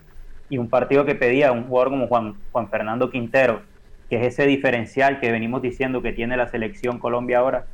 y 0.49 0.58
un 0.58 0.68
partido 0.68 1.04
que 1.04 1.14
pedía 1.14 1.49
a 1.49 1.52
un 1.52 1.64
jugador 1.64 1.90
como 1.90 2.08
Juan, 2.08 2.35
Juan 2.52 2.68
Fernando 2.68 3.11
Quintero, 3.11 3.62
que 4.11 4.16
es 4.16 4.26
ese 4.26 4.46
diferencial 4.46 5.20
que 5.20 5.32
venimos 5.32 5.62
diciendo 5.62 6.02
que 6.02 6.12
tiene 6.12 6.37
la 6.37 6.49
selección 6.49 6.99
Colombia 6.99 7.38
ahora, 7.38 7.66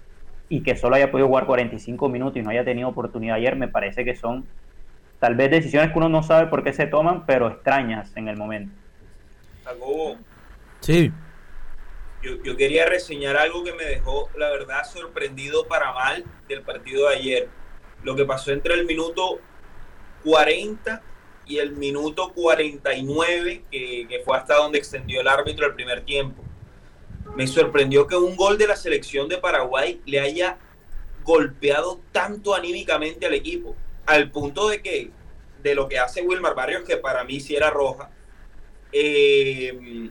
y 0.48 0.62
que 0.62 0.76
solo 0.76 0.96
haya 0.96 1.10
podido 1.10 1.28
jugar 1.28 1.46
45 1.46 2.08
minutos 2.10 2.36
y 2.36 2.42
no 2.42 2.50
haya 2.50 2.64
tenido 2.64 2.88
oportunidad 2.88 3.36
ayer, 3.36 3.56
me 3.56 3.68
parece 3.68 4.04
que 4.04 4.14
son 4.14 4.44
tal 5.18 5.34
vez 5.34 5.50
decisiones 5.50 5.92
que 5.92 5.98
uno 5.98 6.10
no 6.10 6.22
sabe 6.22 6.48
por 6.48 6.62
qué 6.62 6.72
se 6.74 6.86
toman, 6.86 7.24
pero 7.24 7.48
extrañas 7.48 8.14
en 8.16 8.28
el 8.28 8.36
momento. 8.36 8.74
Sí. 10.80 11.10
Yo, 12.22 12.56
quería 12.56 12.86
reseñar 12.86 13.36
algo 13.36 13.64
que 13.64 13.72
me 13.72 13.84
dejó, 13.84 14.30
la 14.36 14.50
verdad, 14.50 14.84
sorprendido 14.84 15.66
para 15.66 15.92
mal 15.92 16.24
del 16.48 16.62
partido 16.62 17.08
de 17.08 17.16
ayer. 17.16 17.48
Lo 18.02 18.14
que 18.14 18.24
pasó 18.24 18.52
entre 18.52 18.74
el 18.74 18.86
minuto 18.86 19.40
40 20.24 21.02
y 21.46 21.58
el 21.58 21.72
minuto 21.72 22.32
49, 22.32 23.64
que, 23.70 24.06
que 24.08 24.20
fue 24.20 24.36
hasta 24.36 24.56
donde 24.56 24.78
extendió 24.78 25.20
el 25.20 25.28
árbitro 25.28 25.66
el 25.66 25.74
primer 25.74 26.04
tiempo. 26.04 26.42
Me 27.34 27.46
sorprendió 27.46 28.06
que 28.06 28.16
un 28.16 28.36
gol 28.36 28.58
de 28.58 28.68
la 28.68 28.76
selección 28.76 29.28
de 29.28 29.38
Paraguay 29.38 30.00
le 30.06 30.20
haya 30.20 30.58
golpeado 31.24 32.00
tanto 32.12 32.54
anímicamente 32.54 33.26
al 33.26 33.34
equipo, 33.34 33.76
al 34.06 34.30
punto 34.30 34.68
de 34.68 34.82
que 34.82 35.10
de 35.62 35.74
lo 35.74 35.88
que 35.88 35.98
hace 35.98 36.22
Wilmar 36.22 36.54
Barrios, 36.54 36.82
que 36.82 36.96
para 36.96 37.24
mí 37.24 37.40
sí 37.40 37.54
era 37.54 37.70
roja, 37.70 38.10
eh, 38.92 40.10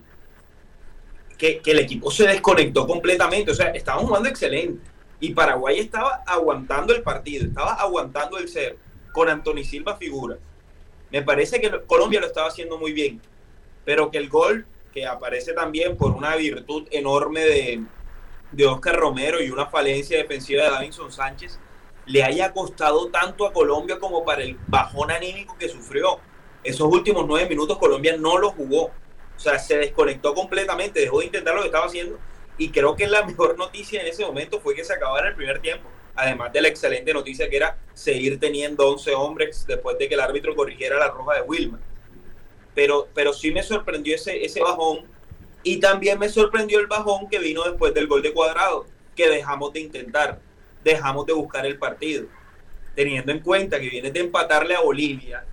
que, 1.41 1.71
el 1.71 1.79
equipo 1.79 2.11
se 2.11 2.27
desconectó 2.27 2.85
completamente. 2.85 3.51
O 3.51 3.55
sea, 3.55 3.67
estaban 3.71 4.05
jugando 4.05 4.29
excelente. 4.29 4.79
Y 5.19 5.33
Paraguay 5.33 5.79
estaba 5.79 6.23
aguantando 6.25 6.93
el 6.95 7.03
partido, 7.03 7.45
estaba 7.45 7.73
aguantando 7.73 8.37
el 8.37 8.47
cero, 8.47 8.75
con 9.13 9.29
Anthony 9.29 9.63
Silva 9.63 9.95
figura. 9.97 10.37
Me 11.11 11.21
parece 11.21 11.59
que 11.61 11.69
lo- 11.69 11.85
Colombia 11.85 12.19
lo 12.19 12.27
estaba 12.27 12.47
haciendo 12.47 12.77
muy 12.77 12.91
bien, 12.91 13.21
pero 13.85 14.09
que 14.09 14.17
el 14.17 14.29
gol, 14.29 14.65
que 14.93 15.05
aparece 15.05 15.53
también 15.53 15.95
por 15.95 16.11
una 16.11 16.35
virtud 16.35 16.87
enorme 16.91 17.41
de, 17.41 17.83
de 18.51 18.65
Oscar 18.65 18.95
Romero 18.95 19.41
y 19.41 19.51
una 19.51 19.67
falencia 19.67 20.17
defensiva 20.17 20.63
de 20.63 20.69
Davinson 20.71 21.11
Sánchez, 21.11 21.59
le 22.07 22.23
haya 22.23 22.51
costado 22.51 23.07
tanto 23.09 23.45
a 23.45 23.53
Colombia 23.53 23.99
como 23.99 24.25
para 24.25 24.41
el 24.43 24.57
bajón 24.67 25.11
anímico 25.11 25.55
que 25.59 25.69
sufrió. 25.69 26.19
Esos 26.63 26.87
últimos 26.91 27.25
nueve 27.27 27.47
minutos 27.47 27.77
Colombia 27.77 28.15
no 28.17 28.39
lo 28.39 28.51
jugó. 28.51 28.89
O 29.41 29.43
sea, 29.43 29.57
se 29.57 29.75
desconectó 29.75 30.35
completamente, 30.35 30.99
dejó 30.99 31.17
de 31.17 31.25
intentar 31.25 31.55
lo 31.55 31.61
que 31.61 31.69
estaba 31.69 31.87
haciendo. 31.87 32.19
Y 32.59 32.69
creo 32.69 32.95
que 32.95 33.07
la 33.07 33.25
mejor 33.25 33.57
noticia 33.57 33.99
en 33.99 34.05
ese 34.05 34.23
momento 34.23 34.61
fue 34.61 34.75
que 34.75 34.83
se 34.83 34.93
acabara 34.93 35.29
el 35.29 35.35
primer 35.35 35.59
tiempo. 35.59 35.89
Además 36.13 36.53
de 36.53 36.61
la 36.61 36.67
excelente 36.67 37.11
noticia 37.11 37.49
que 37.49 37.57
era 37.57 37.75
seguir 37.95 38.39
teniendo 38.39 38.87
11 38.87 39.15
hombres 39.15 39.65
después 39.65 39.97
de 39.97 40.07
que 40.07 40.13
el 40.13 40.19
árbitro 40.19 40.55
corrigiera 40.55 40.99
la 40.99 41.07
roja 41.07 41.37
de 41.37 41.41
Wilmer. 41.41 41.79
Pero, 42.75 43.07
pero 43.15 43.33
sí 43.33 43.49
me 43.49 43.63
sorprendió 43.63 44.13
ese, 44.13 44.45
ese 44.45 44.61
bajón. 44.61 45.07
Y 45.63 45.79
también 45.79 46.19
me 46.19 46.29
sorprendió 46.29 46.79
el 46.79 46.85
bajón 46.85 47.27
que 47.27 47.39
vino 47.39 47.63
después 47.63 47.95
del 47.95 48.05
gol 48.05 48.21
de 48.21 48.33
cuadrado, 48.33 48.85
que 49.15 49.27
dejamos 49.27 49.73
de 49.73 49.79
intentar, 49.79 50.39
dejamos 50.83 51.25
de 51.25 51.33
buscar 51.33 51.65
el 51.65 51.79
partido. 51.79 52.27
Teniendo 52.93 53.31
en 53.31 53.39
cuenta 53.39 53.79
que 53.79 53.89
vienes 53.89 54.13
de 54.13 54.19
empatarle 54.19 54.75
a 54.75 54.81
Bolivia, 54.81 55.45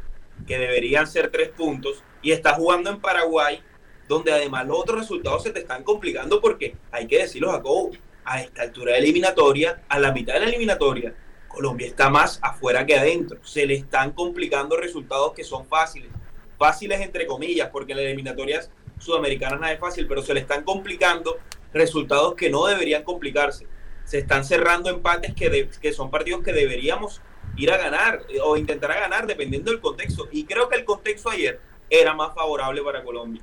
que 0.47 0.59
deberían 0.59 1.07
ser 1.07 1.31
tres 1.31 1.49
puntos, 1.49 2.05
y 2.21 2.33
estás 2.33 2.59
jugando 2.59 2.91
en 2.91 3.01
Paraguay, 3.01 3.63
donde 4.09 4.33
además 4.33 4.67
los 4.67 4.79
otros 4.79 4.99
resultados 5.01 5.43
se 5.43 5.51
te 5.51 5.61
están 5.61 5.85
complicando 5.85 6.41
porque 6.41 6.75
hay 6.91 7.07
que 7.07 7.19
decirlo, 7.19 7.53
Jacobo, 7.53 7.91
a 8.25 8.43
esta 8.43 8.63
altura 8.63 8.93
de 8.93 8.99
eliminatoria, 8.99 9.83
a 9.89 9.99
la 9.99 10.13
mitad 10.13 10.35
de 10.35 10.41
la 10.41 10.47
eliminatoria, 10.47 11.15
Colombia 11.47 11.87
está 11.87 12.11
más 12.11 12.39
afuera 12.43 12.85
que 12.87 12.97
adentro. 12.97 13.39
Se 13.43 13.67
le 13.67 13.75
están 13.75 14.13
complicando 14.13 14.77
resultados 14.77 15.33
que 15.33 15.45
son 15.45 15.67
fáciles. 15.67 16.11
Fáciles 16.59 17.01
entre 17.01 17.27
comillas, 17.27 17.71
porque 17.71 17.93
en 17.93 17.99
las 17.99 18.07
eliminatorias 18.07 18.71
sudamericanas 18.99 19.61
nada 19.61 19.73
es 19.73 19.81
fácil, 19.81 20.07
pero 20.09 20.23
se 20.23 20.35
le 20.35 20.41
están 20.41 20.65
complicando 20.65 21.39
resultados 21.73 22.35
que 22.35 22.51
no 22.51 22.67
deberían 22.67 23.03
complicarse. 23.05 23.67
Se 24.05 24.19
están 24.19 24.45
cerrando 24.45 24.91
empates 24.91 25.35
que, 25.35 25.51
de- 25.51 25.69
que 25.81 25.93
son 25.93 26.11
partidos 26.11 26.43
que 26.43 26.53
deberíamos 26.53 27.21
ir 27.57 27.71
a 27.71 27.77
ganar 27.77 28.23
eh, 28.29 28.39
o 28.43 28.57
intentar 28.57 28.91
a 28.93 29.01
ganar 29.01 29.27
dependiendo 29.27 29.71
del 29.71 29.81
contexto. 29.81 30.29
Y 30.33 30.45
creo 30.45 30.69
que 30.69 30.77
el 30.77 30.85
contexto 30.85 31.31
ayer 31.31 31.61
era 31.91 32.15
más 32.15 32.35
favorable 32.35 32.83
para 32.83 33.03
Colombia. 33.05 33.43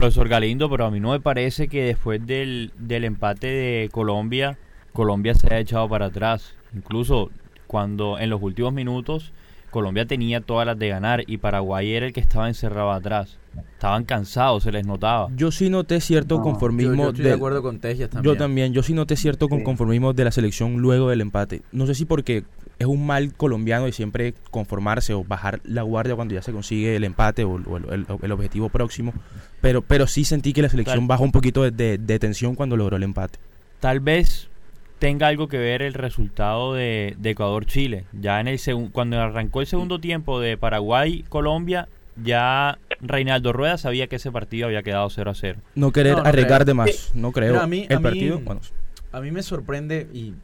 Profesor 0.00 0.28
Galindo, 0.28 0.70
pero 0.70 0.86
a 0.86 0.90
mí 0.90 0.98
no 0.98 1.10
me 1.10 1.20
parece 1.20 1.68
que 1.68 1.82
después 1.84 2.26
del, 2.26 2.72
del 2.78 3.04
empate 3.04 3.48
de 3.48 3.88
Colombia, 3.92 4.56
Colombia 4.94 5.34
se 5.34 5.46
haya 5.48 5.58
echado 5.58 5.88
para 5.90 6.06
atrás. 6.06 6.54
Incluso 6.74 7.30
cuando 7.66 8.18
en 8.18 8.30
los 8.30 8.40
últimos 8.42 8.72
minutos 8.72 9.32
Colombia 9.70 10.06
tenía 10.06 10.40
todas 10.40 10.66
las 10.66 10.78
de 10.78 10.88
ganar 10.88 11.22
y 11.26 11.36
Paraguay 11.36 11.92
era 11.92 12.06
el 12.06 12.14
que 12.14 12.20
estaba 12.20 12.48
encerrado 12.48 12.90
atrás. 12.92 13.38
Estaban 13.74 14.04
cansados, 14.04 14.62
se 14.62 14.72
les 14.72 14.86
notaba. 14.86 15.28
Yo 15.36 15.52
sí 15.52 15.68
noté 15.68 16.00
cierto 16.00 16.38
No, 16.38 16.44
conformismo. 16.44 16.94
Yo, 16.94 17.02
yo 17.02 17.08
estoy 17.10 17.24
de 17.26 17.32
acuerdo 17.34 17.62
con 17.62 17.78
Tejas 17.78 18.08
también. 18.08 18.34
Yo 18.34 18.38
también, 18.38 18.72
yo 18.72 18.82
sí 18.82 18.94
noté 18.94 19.16
cierto 19.16 19.48
Sí. 19.50 19.62
conformismo 19.62 20.14
de 20.14 20.24
la 20.24 20.30
selección 20.32 20.78
luego 20.78 21.10
del 21.10 21.20
empate. 21.20 21.60
No 21.72 21.86
sé 21.86 21.94
si 21.94 22.06
porque 22.06 22.44
es 22.80 22.86
un 22.86 23.06
mal 23.06 23.32
colombiano 23.34 23.84
de 23.84 23.92
siempre 23.92 24.34
conformarse 24.50 25.12
o 25.14 25.22
bajar 25.22 25.60
la 25.64 25.82
guardia 25.82 26.16
cuando 26.16 26.34
ya 26.34 26.42
se 26.42 26.50
consigue 26.50 26.96
el 26.96 27.04
empate 27.04 27.44
o, 27.44 27.50
o 27.52 27.76
el, 27.76 27.84
el- 27.92 28.06
el 28.22 28.32
objetivo 28.32 28.70
próximo. 28.70 29.12
Pero, 29.60 29.82
pero 29.82 30.06
sí 30.06 30.24
sentí 30.24 30.52
que 30.52 30.62
la 30.62 30.68
selección 30.70 30.98
Tal- 31.00 31.06
bajó 31.06 31.22
un 31.24 31.30
poquito 31.32 31.62
de, 31.62 31.70
de- 31.70 31.98
de 31.98 32.18
tensión 32.18 32.54
cuando 32.54 32.76
logró 32.76 32.96
el 32.96 33.02
empate. 33.02 33.38
Tal 33.80 34.00
vez 34.00 34.48
tenga 34.98 35.28
algo 35.28 35.46
que 35.48 35.58
ver 35.58 35.82
el 35.82 35.92
resultado 35.94 36.72
de, 36.74 37.14
de 37.18 37.30
Ecuador-Chile. 37.30 38.06
Ya 38.12 38.40
en 38.40 38.48
el 38.48 38.58
cuando 38.92 39.20
arrancó 39.20 39.60
el 39.60 39.66
segundo 39.66 39.98
tiempo 40.00 40.40
de 40.40 40.56
Paraguay-Colombia, 40.56 41.88
ya 42.22 42.78
Reinaldo 43.00 43.52
Rueda 43.52 43.76
sabía 43.78 44.06
que 44.06 44.16
ese 44.16 44.32
partido 44.32 44.66
había 44.66 44.82
quedado 44.82 45.08
0 45.10 45.30
a 45.30 45.34
0. 45.34 45.58
No 45.74 45.92
querer 45.92 46.16
No, 46.16 46.22
no 46.22 46.28
arriesgar 46.28 46.58
creo. 46.62 46.66
de 46.66 46.74
más, 46.74 47.10
no 47.14 47.32
creo. 47.32 47.52
Mira, 47.52 47.64
a 47.64 47.66
mí- 47.66 47.86
el 47.88 47.96
a 47.96 48.00
mí- 48.00 48.02
partido, 48.02 48.38
bueno, 48.40 48.60
A 49.12 49.20
mí 49.20 49.30
me 49.30 49.42
sorprende, 49.42 50.06
y 50.14 50.34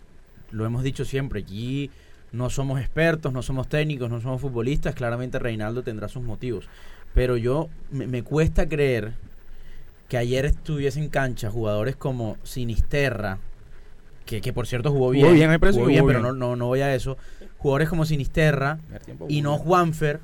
lo 0.51 0.67
hemos 0.67 0.83
dicho 0.83 1.05
siempre, 1.05 1.41
aquí 1.41 1.91
no 2.33 2.51
somos 2.51 2.81
expertos, 2.81 3.33
no 3.33 3.43
somos 3.43 3.69
técnicos, 3.69 4.11
no 4.11 4.21
somos 4.21 4.41
futbolistas, 4.41 4.95
claramente 4.95 5.39
Reinaldo 5.39 5.83
tendrá 5.83 6.09
sus 6.09 6.23
motivos. 6.23 6.69
Pero 7.15 7.37
yo 7.37 7.69
me, 7.91 8.07
me 8.07 8.23
cuesta 8.23 8.69
creer 8.69 9.15
que 10.09 10.17
ayer 10.19 10.45
estuviese 10.45 11.01
en 11.01 11.09
cancha 11.09 11.51
jugadores 11.51 11.97
como 11.97 12.37
Sinisterra, 12.43 13.39
que, 14.25 14.41
que 14.41 14.53
por 14.53 14.67
cierto 14.67 14.91
jugó 14.91 15.11
bien, 15.11 15.35
bien, 15.35 15.49
me 15.49 15.59
parece 15.59 15.79
jugó 15.79 15.89
bien, 15.89 16.01
jugó 16.01 16.09
pero 16.09 16.21
bien. 16.21 16.39
no, 16.39 16.49
no, 16.49 16.57
no 16.57 16.67
voy 16.67 16.81
a 16.81 16.95
eso. 16.95 17.17
Jugadores 17.59 17.89
como 17.89 18.05
Sinisterra 18.05 18.79
y 19.29 19.43
no 19.43 19.57
Juanfer, 19.57 20.21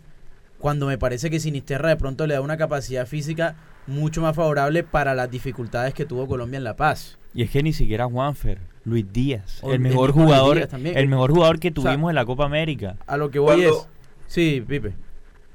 cuando 0.59 0.87
me 0.87 0.99
parece 0.99 1.31
que 1.31 1.41
Sinisterra 1.41 1.89
de 1.89 1.97
pronto 1.97 2.27
le 2.27 2.35
da 2.35 2.41
una 2.41 2.57
capacidad 2.57 3.07
física 3.07 3.57
mucho 3.87 4.21
más 4.23 4.37
favorable 4.37 4.85
para 4.85 5.15
las 5.15 5.31
dificultades 5.31 5.95
que 5.95 6.05
tuvo 6.05 6.27
Colombia 6.27 6.59
en 6.59 6.65
La 6.65 6.77
Paz. 6.77 7.19
Y 7.35 7.43
es 7.43 7.51
que 7.51 7.63
ni 7.63 7.73
siquiera 7.73 8.07
Juanfer, 8.07 8.59
Luis 8.85 9.13
Díaz, 9.13 9.61
el 9.65 9.79
mejor 9.81 10.13
jugador, 10.13 10.67
también. 10.67 10.99
el 10.99 11.09
mejor 11.09 11.31
jugador 11.33 11.59
que 11.61 11.69
sea, 11.69 11.75
tuvimos 11.75 12.11
en 12.11 12.17
la 12.17 12.25
Copa 12.25 12.45
América. 12.45 12.97
A 13.07 13.17
lo 13.17 13.31
que 13.31 13.39
voy 13.39 13.63
Cuando- 13.63 13.79
es. 13.81 13.89
Sí, 14.27 14.65
Pipe. 14.67 14.95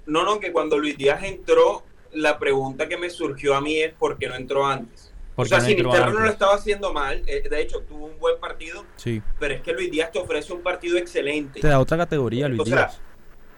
No, 0.05 0.23
no, 0.23 0.39
que 0.39 0.51
cuando 0.53 0.77
Luis 0.77 0.97
Díaz 0.97 1.23
entró, 1.23 1.83
la 2.13 2.39
pregunta 2.39 2.87
que 2.87 2.97
me 2.97 3.09
surgió 3.09 3.55
a 3.55 3.61
mí 3.61 3.77
es 3.79 3.93
¿por 3.93 4.17
qué 4.17 4.27
no 4.27 4.35
entró 4.35 4.65
antes? 4.65 5.11
O 5.33 5.35
¿Por 5.37 5.47
sea, 5.49 5.59
no 5.59 5.65
Sinisterra 5.65 6.09
no 6.11 6.19
lo 6.21 6.29
estaba 6.29 6.55
haciendo 6.55 6.93
mal, 6.93 7.21
eh, 7.27 7.47
de 7.47 7.61
hecho 7.61 7.81
tuvo 7.81 8.05
un 8.07 8.17
buen 8.17 8.39
partido, 8.39 8.85
sí. 8.95 9.21
pero 9.39 9.53
es 9.55 9.61
que 9.61 9.73
Luis 9.73 9.91
Díaz 9.91 10.11
te 10.11 10.19
ofrece 10.19 10.51
un 10.53 10.61
partido 10.61 10.97
excelente. 10.97 11.59
Te 11.59 11.67
da 11.67 11.79
otra 11.79 11.97
categoría, 11.97 12.47
Luis 12.47 12.61
O 12.61 12.65
sea, 12.65 12.75
Díaz. 12.77 13.01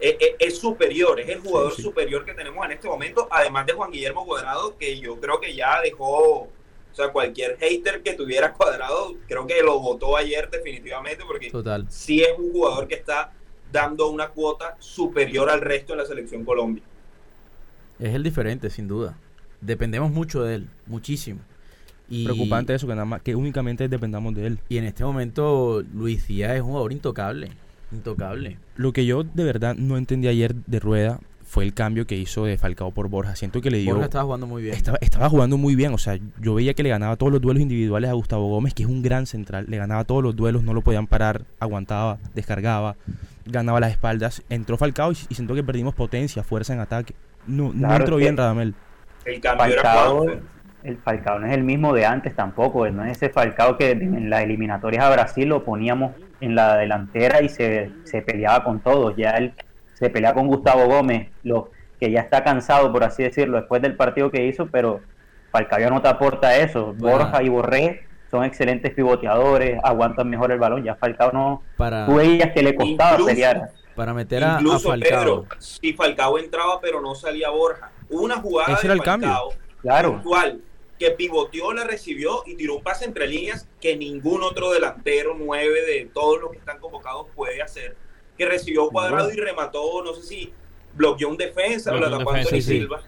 Eh, 0.02 0.18
eh, 0.20 0.36
es 0.40 0.58
superior, 0.58 1.20
es 1.20 1.30
el 1.30 1.40
jugador 1.40 1.72
Sí, 1.72 1.78
sí. 1.78 1.82
superior 1.84 2.26
que 2.26 2.34
tenemos 2.34 2.66
en 2.66 2.72
este 2.72 2.88
momento, 2.88 3.28
además 3.32 3.66
de 3.66 3.74
Juan 3.74 3.92
Guillermo 3.92 4.26
Cuadrado, 4.26 4.78
que 4.78 5.00
yo 5.00 5.20
creo 5.20 5.40
que 5.40 5.54
ya 5.56 5.80
dejó, 5.82 6.50
o 6.92 6.96
sea, 6.96 7.12
cualquier 7.12 7.58
hater 7.58 8.02
que 8.02 8.14
tuviera 8.14 8.54
Cuadrado, 8.58 9.16
creo 9.28 9.46
que 9.48 9.62
lo 9.62 9.80
votó 9.80 10.18
ayer 10.18 10.50
definitivamente, 10.50 11.24
porque 11.26 11.50
Total. 11.50 11.86
sí 11.90 12.22
es 12.22 12.38
un 12.38 12.52
jugador 12.52 12.88
que 12.88 12.96
está 12.96 13.32
dando 13.72 14.10
una 14.10 14.30
cuota 14.30 14.76
superior 14.80 15.50
al 15.50 15.62
resto 15.62 15.94
en 15.94 16.00
la 16.00 16.06
selección 16.06 16.44
Colombia. 16.44 16.84
Es 18.00 18.14
el 18.16 18.24
diferente, 18.24 18.70
sin 18.70 18.88
duda. 18.88 19.18
Dependemos 19.62 20.12
mucho 20.12 20.44
de 20.44 20.56
él, 20.56 20.70
muchísimo. 20.88 21.42
Y, 22.10 22.26
Preocupante 22.26 22.74
eso, 22.74 22.88
que 22.88 22.94
nada 22.94 23.06
más, 23.06 23.22
que 23.22 23.36
únicamente 23.36 23.88
dependamos 23.88 24.34
de 24.34 24.48
él. 24.48 24.60
Y 24.68 24.78
en 24.78 24.86
este 24.86 25.04
momento, 25.04 25.84
Luis 25.94 26.28
Díaz 26.28 26.56
es 26.56 26.62
un 26.62 26.70
jugador 26.70 26.92
intocable. 26.92 27.52
Intocable. 27.92 28.58
Lo 28.76 28.94
que 28.94 29.06
yo 29.06 29.24
de 29.24 29.44
verdad 29.44 29.76
no 29.76 29.98
entendí 29.98 30.28
ayer 30.28 30.56
de 30.56 30.80
Rueda 30.80 31.20
fue 31.50 31.64
el 31.64 31.74
cambio 31.74 32.06
que 32.06 32.16
hizo 32.16 32.46
de 32.46 32.60
Falcao 32.60 32.92
por 32.92 33.10
Borja. 33.10 33.36
Siento 33.36 33.60
que 33.60 33.72
le 33.72 33.80
dio. 33.80 33.94
Borja 33.94 34.06
estaba 34.06 34.24
jugando 34.24 34.46
muy 34.46 34.62
bien. 34.62 34.76
Estaba, 34.76 35.00
estaba 35.02 35.30
jugando 35.30 35.58
muy 35.58 35.74
bien, 35.74 35.92
o 35.96 35.98
sea, 35.98 36.16
yo 36.40 36.54
veía 36.54 36.76
que 36.76 36.84
le 36.84 36.90
ganaba 36.90 37.16
todos 37.16 37.32
los 37.32 37.42
duelos 37.42 37.64
individuales 37.64 38.12
a 38.12 38.14
Gustavo 38.14 38.48
Gómez, 38.50 38.76
que 38.76 38.84
es 38.84 38.90
un 38.90 39.02
gran 39.02 39.26
central, 39.26 39.66
le 39.68 39.78
ganaba 39.78 40.04
todos 40.04 40.22
los 40.22 40.36
duelos, 40.36 40.62
no 40.62 40.76
lo 40.76 40.82
podían 40.82 41.08
parar, 41.08 41.42
aguantaba, 41.60 42.20
descargaba, 42.36 42.98
ganaba 43.48 43.80
las 43.80 43.90
espaldas, 43.90 44.44
entró 44.50 44.78
Falcao 44.78 45.12
y, 45.12 45.18
y 45.28 45.34
siento 45.34 45.56
que 45.56 45.64
perdimos 45.64 45.96
potencia, 45.96 46.44
fuerza 46.44 46.76
en 46.76 46.82
ataque. 46.82 47.16
No, 47.48 47.72
entró 47.96 48.18
bien 48.18 48.38
Radamel. 48.38 48.76
El 49.26 49.42
cambio 49.42 49.66
era 49.66 49.82
Falcao, 49.82 50.26
el 50.84 50.98
Falcao 50.98 51.40
no 51.40 51.48
es 51.48 51.54
el 51.54 51.64
mismo 51.64 51.96
de 51.96 52.06
antes 52.06 52.36
tampoco, 52.36 52.88
no 52.92 53.04
es 53.06 53.18
ese 53.18 53.30
Falcao 53.30 53.76
que 53.76 53.90
en 53.90 54.30
las 54.30 54.44
eliminatorias 54.44 55.04
a 55.04 55.10
Brasil 55.10 55.50
lo 55.50 55.66
poníamos 55.66 56.12
en 56.42 56.54
la 56.54 56.78
delantera 56.78 57.42
y 57.42 57.50
se, 57.50 57.90
se 58.04 58.22
peleaba 58.22 58.64
con 58.64 58.82
todos, 58.82 59.18
ya 59.18 59.32
él 59.32 59.52
se 60.00 60.10
pelea 60.10 60.34
con 60.34 60.48
Gustavo 60.48 60.86
Gómez, 60.86 61.30
lo, 61.44 61.72
que 62.00 62.10
ya 62.12 62.22
está 62.22 62.44
cansado, 62.44 62.92
por 62.92 63.04
así 63.04 63.24
decirlo, 63.24 63.58
después 63.58 63.82
del 63.82 63.96
partido 63.96 64.32
que 64.32 64.46
hizo, 64.46 64.68
pero 64.68 65.02
Falcao 65.52 65.80
ya 65.80 65.90
no 65.90 66.02
te 66.02 66.08
aporta 66.08 66.56
eso, 66.58 66.94
Bueno. 66.98 67.18
Borja 67.18 67.44
y 67.44 67.50
Borré 67.50 68.04
son 68.32 68.44
excelentes 68.46 68.94
pivoteadores, 68.94 69.80
aguantan 69.84 70.30
mejor 70.30 70.52
el 70.52 70.60
balón, 70.60 70.84
ya 70.84 70.96
Falcao 70.96 71.32
no, 71.32 71.64
Para, 71.76 72.06
tú 72.06 72.16
veías 72.16 72.52
que 72.54 72.64
le 72.64 72.76
costaba 72.76 73.12
Incluso- 73.12 73.28
pelear. 73.30 73.72
para 73.96 74.14
meter 74.14 74.44
a, 74.44 74.56
a 74.58 74.62
Incluso 74.62 74.90
Falcao. 74.90 75.20
Pedro, 75.20 75.46
si 75.60 75.94
Falcao 75.94 76.38
entraba 76.40 76.80
pero 76.80 77.02
no 77.02 77.16
salía 77.16 77.50
Borja. 77.50 77.92
Hubo 78.10 78.22
Una 78.24 78.38
jugada 78.38 78.74
Ese 78.76 78.88
de 78.88 79.00
cambio. 79.00 79.30
Falcao 79.30 79.50
Claro, 79.82 80.12
puntual, 80.14 80.62
que 80.98 81.12
pivoteó, 81.12 81.74
la 81.74 81.84
recibió 81.86 82.44
y 82.46 82.56
tiró 82.56 82.76
un 82.78 82.84
pase 82.84 83.06
entre 83.06 83.28
líneas 83.28 83.68
que 83.82 83.96
ningún 83.98 84.44
otro 84.44 84.72
delantero 84.72 85.36
nueve 85.38 85.82
de 85.86 86.10
todos 86.14 86.40
los 86.42 86.52
que 86.52 86.58
están 86.58 86.80
convocados 86.80 87.28
puede 87.36 87.62
hacer. 87.62 87.96
Que 88.40 88.46
recibió 88.48 88.90
cuadrado 88.90 89.32
y 89.32 89.36
remató, 89.36 90.04
no 90.04 90.16
sé 90.16 90.24
si 90.24 90.54
bloqueó 90.96 91.30
un 91.30 91.38
defensa 91.38 91.92
o 91.92 91.98
Bloqueó 91.98 92.18
tapó 92.18 92.32
defensa, 92.32 92.56
Anthony 92.56 92.62
sí. 92.62 92.80
Silva. 92.80 93.04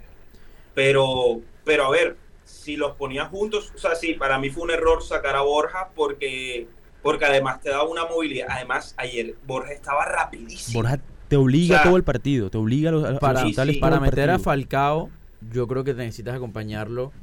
Pero, 0.75 1.41
pero 1.65 1.85
a 1.85 1.89
ver, 1.89 2.17
si 2.43 2.75
los 2.75 2.95
ponía 2.95 3.25
juntos, 3.25 3.71
o 3.75 3.77
sea, 3.79 3.95
sí, 3.95 4.13
para 4.13 4.37
mí 4.37 4.49
fue 4.49 4.63
un 4.63 4.71
error 4.71 5.01
sacar 5.01 5.35
a 5.35 5.41
Borja 5.41 5.89
porque, 5.95 6.67
porque 7.01 7.25
además 7.25 7.61
te 7.61 7.69
da 7.69 7.83
una 7.83 8.05
movilidad. 8.05 8.47
Además, 8.49 8.93
ayer 8.97 9.35
Borja 9.47 9.71
estaba 9.71 10.05
rapidísimo. 10.05 10.81
Borja 10.81 10.99
te 11.27 11.37
obliga 11.37 11.75
O 11.75 11.79
sea, 11.79 11.83
todo 11.85 11.97
el 11.97 12.03
partido, 12.03 12.49
te 12.49 12.57
obliga 12.57 12.89
a 12.89 12.91
los, 12.91 13.05
a 13.05 13.17
para, 13.17 13.45
sí, 13.45 13.53
para 13.79 14.01
meter 14.01 14.29
a. 14.29 14.37
Falcao, 14.37 15.09
yo 15.51 15.65
creo 15.65 15.85
que 15.85 15.93
necesitas 15.93 16.35
acompañarlo 16.35 17.13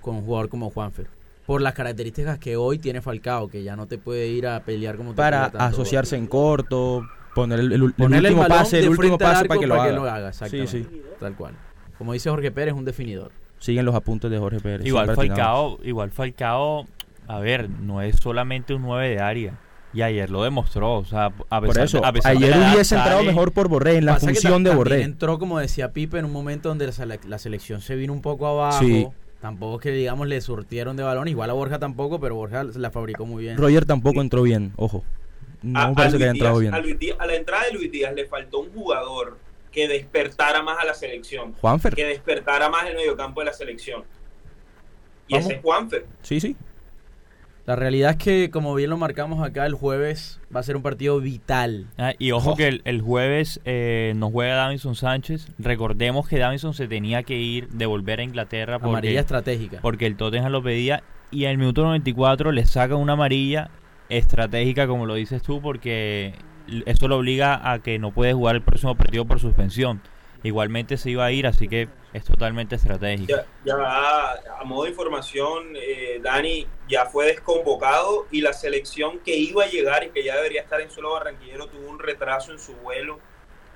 con 0.00 0.16
un 0.16 0.24
jugador 0.24 0.48
como 0.48 0.70
Juanfer. 0.70 1.08
Por 1.46 1.60
las 1.60 1.74
características 1.74 2.38
que 2.38 2.56
hoy 2.56 2.78
tiene 2.78 3.02
Falcao, 3.02 3.48
que 3.48 3.62
ya 3.62 3.76
no 3.76 3.86
te 3.86 3.98
puede 3.98 4.28
ir 4.28 4.46
a 4.46 4.60
pelear 4.64 4.96
como 4.96 5.10
te 5.10 5.16
para 5.16 5.46
pega 5.46 5.58
tanto. 5.58 5.76
asociarse 5.76 6.16
en 6.16 6.26
corto, 6.28 7.06
poner 7.36 7.60
el, 7.60 7.82
último 7.82 8.08
pase, 8.48 8.78
de 8.78 8.82
el 8.84 8.88
último 8.88 9.18
pase 9.18 9.44
para 9.44 9.60
que 9.60 9.66
lo 9.66 9.74
para 9.74 9.84
haga. 9.84 9.92
que 9.92 10.00
lo 10.00 10.10
haga. 10.10 10.32
Sí, 10.32 10.66
sí. 10.66 10.86
Tal 11.20 11.36
cual. 11.36 11.54
Como 11.98 12.14
dice 12.14 12.30
Jorge 12.30 12.50
Pérez, 12.50 12.74
un 12.74 12.84
definidor. 12.84 13.30
Siguen 13.58 13.84
los 13.84 13.94
apuntes 13.94 14.30
de 14.30 14.38
Jorge 14.38 14.58
Pérez. 14.60 14.86
Igual. 14.86 15.14
Falcao, 15.14 15.78
igual 15.84 16.10
Falcao, 16.10 16.86
a 17.28 17.38
ver, 17.40 17.68
no 17.70 18.00
es 18.02 18.16
solamente 18.16 18.74
un 18.74 18.82
9 18.82 19.08
de 19.10 19.20
área. 19.20 19.58
Y 19.92 20.02
ayer 20.02 20.30
lo 20.30 20.42
demostró, 20.42 20.94
o 20.94 21.04
sea, 21.04 21.26
a 21.48 21.60
pesar, 21.60 21.66
Por 21.74 21.78
eso, 21.78 22.04
a 22.04 22.12
pesar 22.12 22.36
de 22.36 22.44
ayer 22.44 22.56
edad, 22.56 22.74
hubiese 22.74 22.94
entrado 22.96 23.18
sale- 23.18 23.28
mejor 23.30 23.52
por 23.52 23.68
Borré, 23.68 23.96
en 23.96 24.04
la 24.04 24.16
función 24.16 24.62
de 24.62 24.74
Borré. 24.74 25.02
entró, 25.02 25.38
como 25.38 25.58
decía 25.58 25.92
Pipe, 25.92 26.18
en 26.18 26.24
un 26.26 26.32
momento 26.32 26.68
donde 26.68 26.86
la, 26.86 26.92
sele- 26.92 27.20
la 27.26 27.38
selección 27.38 27.80
se 27.80 27.96
vino 27.96 28.12
un 28.12 28.20
poco 28.20 28.46
abajo. 28.46 28.80
Sí. 28.84 29.06
Tampoco 29.40 29.76
es 29.76 29.82
que, 29.82 29.90
digamos, 29.92 30.26
le 30.28 30.40
surtieron 30.40 30.96
de 30.96 31.02
balón. 31.02 31.28
Igual 31.28 31.48
a 31.50 31.52
Borja 31.52 31.78
tampoco, 31.78 32.18
pero 32.20 32.34
Borja 32.34 32.64
la 32.64 32.90
fabricó 32.90 33.24
muy 33.26 33.44
bien. 33.44 33.56
Roger 33.56 33.84
tampoco 33.86 34.20
entró 34.20 34.42
bien, 34.42 34.72
ojo. 34.76 35.02
No 35.62 35.80
a, 35.80 35.88
me 35.88 35.94
parece 35.94 36.18
que 36.18 36.24
haya 36.24 36.32
entrado 36.32 36.58
Díaz- 36.58 36.60
bien. 36.60 36.74
a 36.74 36.78
Luis 36.80 36.98
Díaz- 36.98 37.16
a 37.18 37.26
la 37.26 37.34
entrada 37.34 37.64
de 37.64 37.72
Luis 37.74 37.90
Díaz 37.92 38.14
le 38.14 38.26
faltó 38.26 38.58
un 38.60 38.72
jugador 38.72 39.38
que 39.72 39.88
despertara 39.88 40.62
más 40.62 40.78
a 40.80 40.84
la 40.86 40.94
selección, 40.94 41.52
Juanfer. 41.60 41.94
que 41.94 42.04
despertara 42.06 42.68
más 42.70 42.86
el 42.88 42.96
mediocampo 42.96 43.40
de 43.40 43.46
la 43.46 43.52
selección. 43.52 44.04
Y 45.28 45.34
Vamos. 45.34 45.46
ese 45.46 45.56
es 45.56 45.62
Juanfer. 45.62 46.06
Sí, 46.22 46.40
sí. 46.40 46.56
La 47.66 47.74
realidad 47.74 48.12
es 48.12 48.16
que, 48.18 48.50
como 48.50 48.76
bien 48.76 48.90
lo 48.90 48.96
marcamos 48.96 49.44
acá, 49.44 49.66
el 49.66 49.74
jueves 49.74 50.38
va 50.54 50.60
a 50.60 50.62
ser 50.62 50.76
un 50.76 50.82
partido 50.82 51.18
vital. 51.20 51.88
Ah, 51.98 52.12
y 52.16 52.30
ojo 52.30 52.52
Oh. 52.52 52.56
que 52.56 52.68
el, 52.68 52.80
el 52.84 53.00
jueves 53.02 53.60
eh, 53.64 54.12
nos 54.14 54.30
juega 54.30 54.54
Davinson 54.54 54.94
Sánchez. 54.94 55.48
Recordemos 55.58 56.28
que 56.28 56.38
Davinson 56.38 56.74
se 56.74 56.86
tenía 56.86 57.24
que 57.24 57.34
ir, 57.34 57.68
devolver 57.70 58.20
a 58.20 58.22
Inglaterra 58.22 58.78
porque, 58.78 58.90
Amarilla 58.90 59.18
estratégica. 59.20 59.80
porque 59.82 60.06
el 60.06 60.16
Tottenham 60.16 60.52
lo 60.52 60.62
pedía. 60.62 61.02
Y 61.32 61.46
en 61.46 61.50
el 61.50 61.58
minuto 61.58 61.82
94 61.82 62.52
le 62.52 62.64
sacan 62.66 62.98
una 62.98 63.14
amarilla 63.14 63.68
estratégica, 64.08 64.86
como 64.86 65.06
lo 65.06 65.14
dices 65.14 65.42
tú, 65.42 65.60
porque 65.60 66.34
eso 66.86 67.08
lo 67.08 67.16
obliga 67.16 67.72
a 67.72 67.82
que 67.82 67.98
no 67.98 68.12
puede 68.12 68.32
jugar 68.32 68.56
el 68.56 68.62
próximo 68.62 68.96
partido 68.96 69.24
por 69.24 69.40
suspensión. 69.40 70.00
Igualmente 70.42 70.96
se 70.96 71.10
iba 71.10 71.24
a 71.24 71.32
ir, 71.32 71.46
así 71.46 71.66
que 71.66 71.88
es 72.12 72.24
totalmente 72.24 72.76
estratégico. 72.76 73.32
Ya, 73.32 73.46
ya 73.64 74.54
a 74.60 74.64
modo 74.64 74.84
de 74.84 74.90
información, 74.90 75.74
eh, 75.74 76.20
Dani 76.22 76.66
ya 76.88 77.06
fue 77.06 77.26
desconvocado 77.26 78.26
y 78.30 78.42
la 78.42 78.52
selección 78.52 79.18
que 79.20 79.36
iba 79.36 79.64
a 79.64 79.66
llegar 79.66 80.04
y 80.04 80.10
que 80.10 80.22
ya 80.22 80.36
debería 80.36 80.62
estar 80.62 80.80
en 80.80 80.90
suelo 80.90 81.12
barranquillero 81.12 81.66
tuvo 81.66 81.90
un 81.90 81.98
retraso 81.98 82.52
en 82.52 82.58
su 82.58 82.74
vuelo 82.76 83.18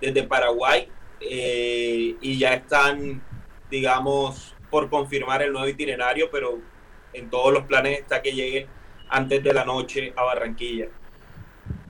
desde 0.01 0.23
Paraguay 0.23 0.88
eh, 1.21 2.16
y 2.21 2.38
ya 2.38 2.55
están, 2.55 3.23
digamos, 3.71 4.55
por 4.71 4.88
confirmar 4.88 5.43
el 5.43 5.53
nuevo 5.53 5.69
itinerario, 5.69 6.31
pero 6.31 6.59
en 7.12 7.29
todos 7.29 7.53
los 7.53 7.64
planes 7.64 7.99
está 7.99 8.23
que 8.23 8.33
lleguen 8.33 8.69
antes 9.11 9.42
de 9.42 9.53
la 9.53 9.64
noche 9.64 10.12
a 10.16 10.23
Barranquilla. 10.23 10.87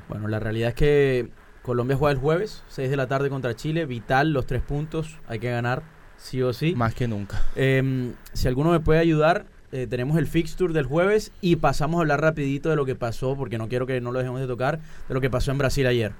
Bueno, 0.09 0.29
la 0.29 0.41
realidad 0.41 0.71
es 0.71 0.75
que 0.75 1.29
Colombia 1.63 1.97
juega 1.97 2.13
el 2.13 2.19
jueves, 2.19 2.65
6 2.69 2.91
de 2.91 2.97
la 2.97 3.07
tarde 3.07 3.29
contra 3.29 3.55
Chile. 3.55 3.87
Vital, 3.87 4.33
los 4.33 4.47
tres 4.47 4.63
puntos. 4.63 5.19
Hay 5.29 5.39
que 5.39 5.51
ganar, 5.51 5.83
sí 6.17 6.43
o 6.43 6.53
sí. 6.53 6.75
Más 6.75 6.95
que 6.95 7.07
nunca. 7.07 7.45
Eh, 7.55 8.13
si 8.33 8.49
alguno 8.49 8.71
me 8.71 8.81
puede 8.81 8.99
ayudar, 8.99 9.47
eh, 9.73 9.87
tenemos 9.89 10.19
el 10.19 10.27
fixture 10.27 10.73
del 10.73 10.87
jueves 10.87 11.33
y 11.41 11.57
pasamos 11.57 11.99
a 11.99 12.01
hablar 12.01 12.21
rapidito 12.21 12.71
de 12.71 12.77
lo 12.77 12.87
que 12.87 12.97
pasó, 12.97 13.37
porque 13.37 13.57
no 13.57 13.69
quiero 13.69 13.87
que 13.87 14.01
no 14.01 14.11
lo 14.11 14.19
dejemos 14.19 14.41
de 14.41 14.49
tocar, 14.49 14.81
de 15.09 15.15
lo 15.15 15.21
que 15.21 15.31
pasó 15.31 15.53
en 15.53 15.59
Brasil 15.59 15.87
ayer. 15.87 16.13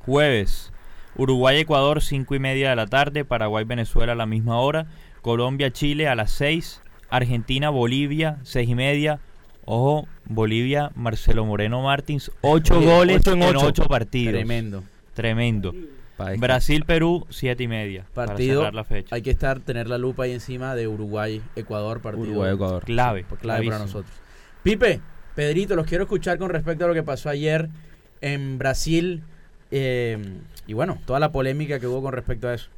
Jueves, 0.00 0.72
Uruguay-Ecuador, 1.16 2.00
5 2.00 2.34
y 2.34 2.38
media 2.38 2.70
de 2.70 2.76
la 2.76 2.86
tarde. 2.86 3.24
Paraguay-Venezuela 3.24 4.12
a 4.12 4.16
la 4.16 4.26
misma 4.26 4.60
hora. 4.60 4.86
Colombia-Chile 5.22 6.06
a 6.06 6.14
las 6.14 6.30
6. 6.32 6.80
Argentina-Bolivia, 7.10 8.38
6 8.42 8.68
y 8.68 8.74
media. 8.74 9.20
Ojo, 9.64 10.08
Bolivia, 10.24 10.90
Marcelo 10.94 11.44
Moreno 11.44 11.82
Martins, 11.82 12.30
8 12.40 12.78
Oye, 12.78 12.86
goles 12.86 13.16
ocho 13.20 13.32
en 13.32 13.42
en 13.42 13.56
ocho. 13.56 13.66
8 13.66 13.84
partidos. 13.84 14.34
Tremendo. 14.34 14.82
Tremendo. 15.14 15.74
Pa' 16.16 16.32
Brasil-Perú, 16.36 17.26
7 17.30 17.62
y 17.62 17.68
media. 17.68 18.04
Partido. 18.12 18.60
Para 18.60 18.70
cerrar 18.70 18.74
la 18.74 18.84
fecha. 18.84 19.14
Hay 19.14 19.22
que 19.22 19.30
estar, 19.30 19.60
tener 19.60 19.88
la 19.88 19.98
lupa 19.98 20.24
ahí 20.24 20.32
encima 20.32 20.74
de 20.74 20.88
Uruguay-Ecuador. 20.88 22.00
Partido 22.00 22.24
Uruguay-Ecuador. 22.24 22.84
Clave. 22.84 23.22
clave 23.24 23.40
clavísimo. 23.40 23.70
para 23.72 23.84
nosotros. 23.84 24.14
Pipe, 24.62 25.00
Pedrito, 25.34 25.74
los 25.76 25.86
quiero 25.86 26.04
escuchar 26.04 26.38
con 26.38 26.50
respecto 26.50 26.84
a 26.84 26.88
lo 26.88 26.94
que 26.94 27.02
pasó 27.02 27.28
ayer 27.28 27.68
en 28.20 28.58
Brasil. 28.58 29.22
eh, 29.70 30.18
y 30.66 30.74
bueno, 30.74 30.98
toda 31.06 31.18
la 31.18 31.32
polémica 31.32 31.80
que 31.80 31.86
hubo 31.86 32.02
con 32.02 32.12
respecto 32.12 32.48
a 32.48 32.54
eso. 32.54 32.68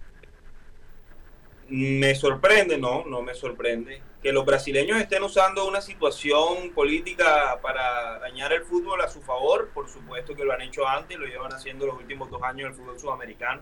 Me 1.69 2.15
sorprende, 2.15 2.79
no, 2.79 3.05
no 3.05 3.23
me 3.23 3.35
sorprende 3.35 4.01
que 4.25 4.33
los 4.33 4.47
brasileños 4.47 4.99
estén 4.99 5.23
usando 5.23 5.69
una 5.69 5.83
situación 5.83 6.71
política 6.75 7.61
para 7.61 8.19
dañar 8.21 8.55
el 8.55 8.63
fútbol 8.63 9.03
a 9.03 9.09
su 9.09 9.21
favor. 9.21 9.69
Por 9.75 9.87
supuesto 9.91 10.35
que 10.35 10.47
lo 10.47 10.55
han 10.55 10.63
hecho 10.63 10.89
antes, 10.89 11.19
lo 11.19 11.27
llevan 11.27 11.53
haciendo 11.53 11.85
los 11.85 11.97
últimos 11.97 12.31
dos 12.31 12.43
años 12.43 12.61
en 12.61 12.67
el 12.69 12.75
fútbol 12.75 12.99
sudamericano. 12.99 13.61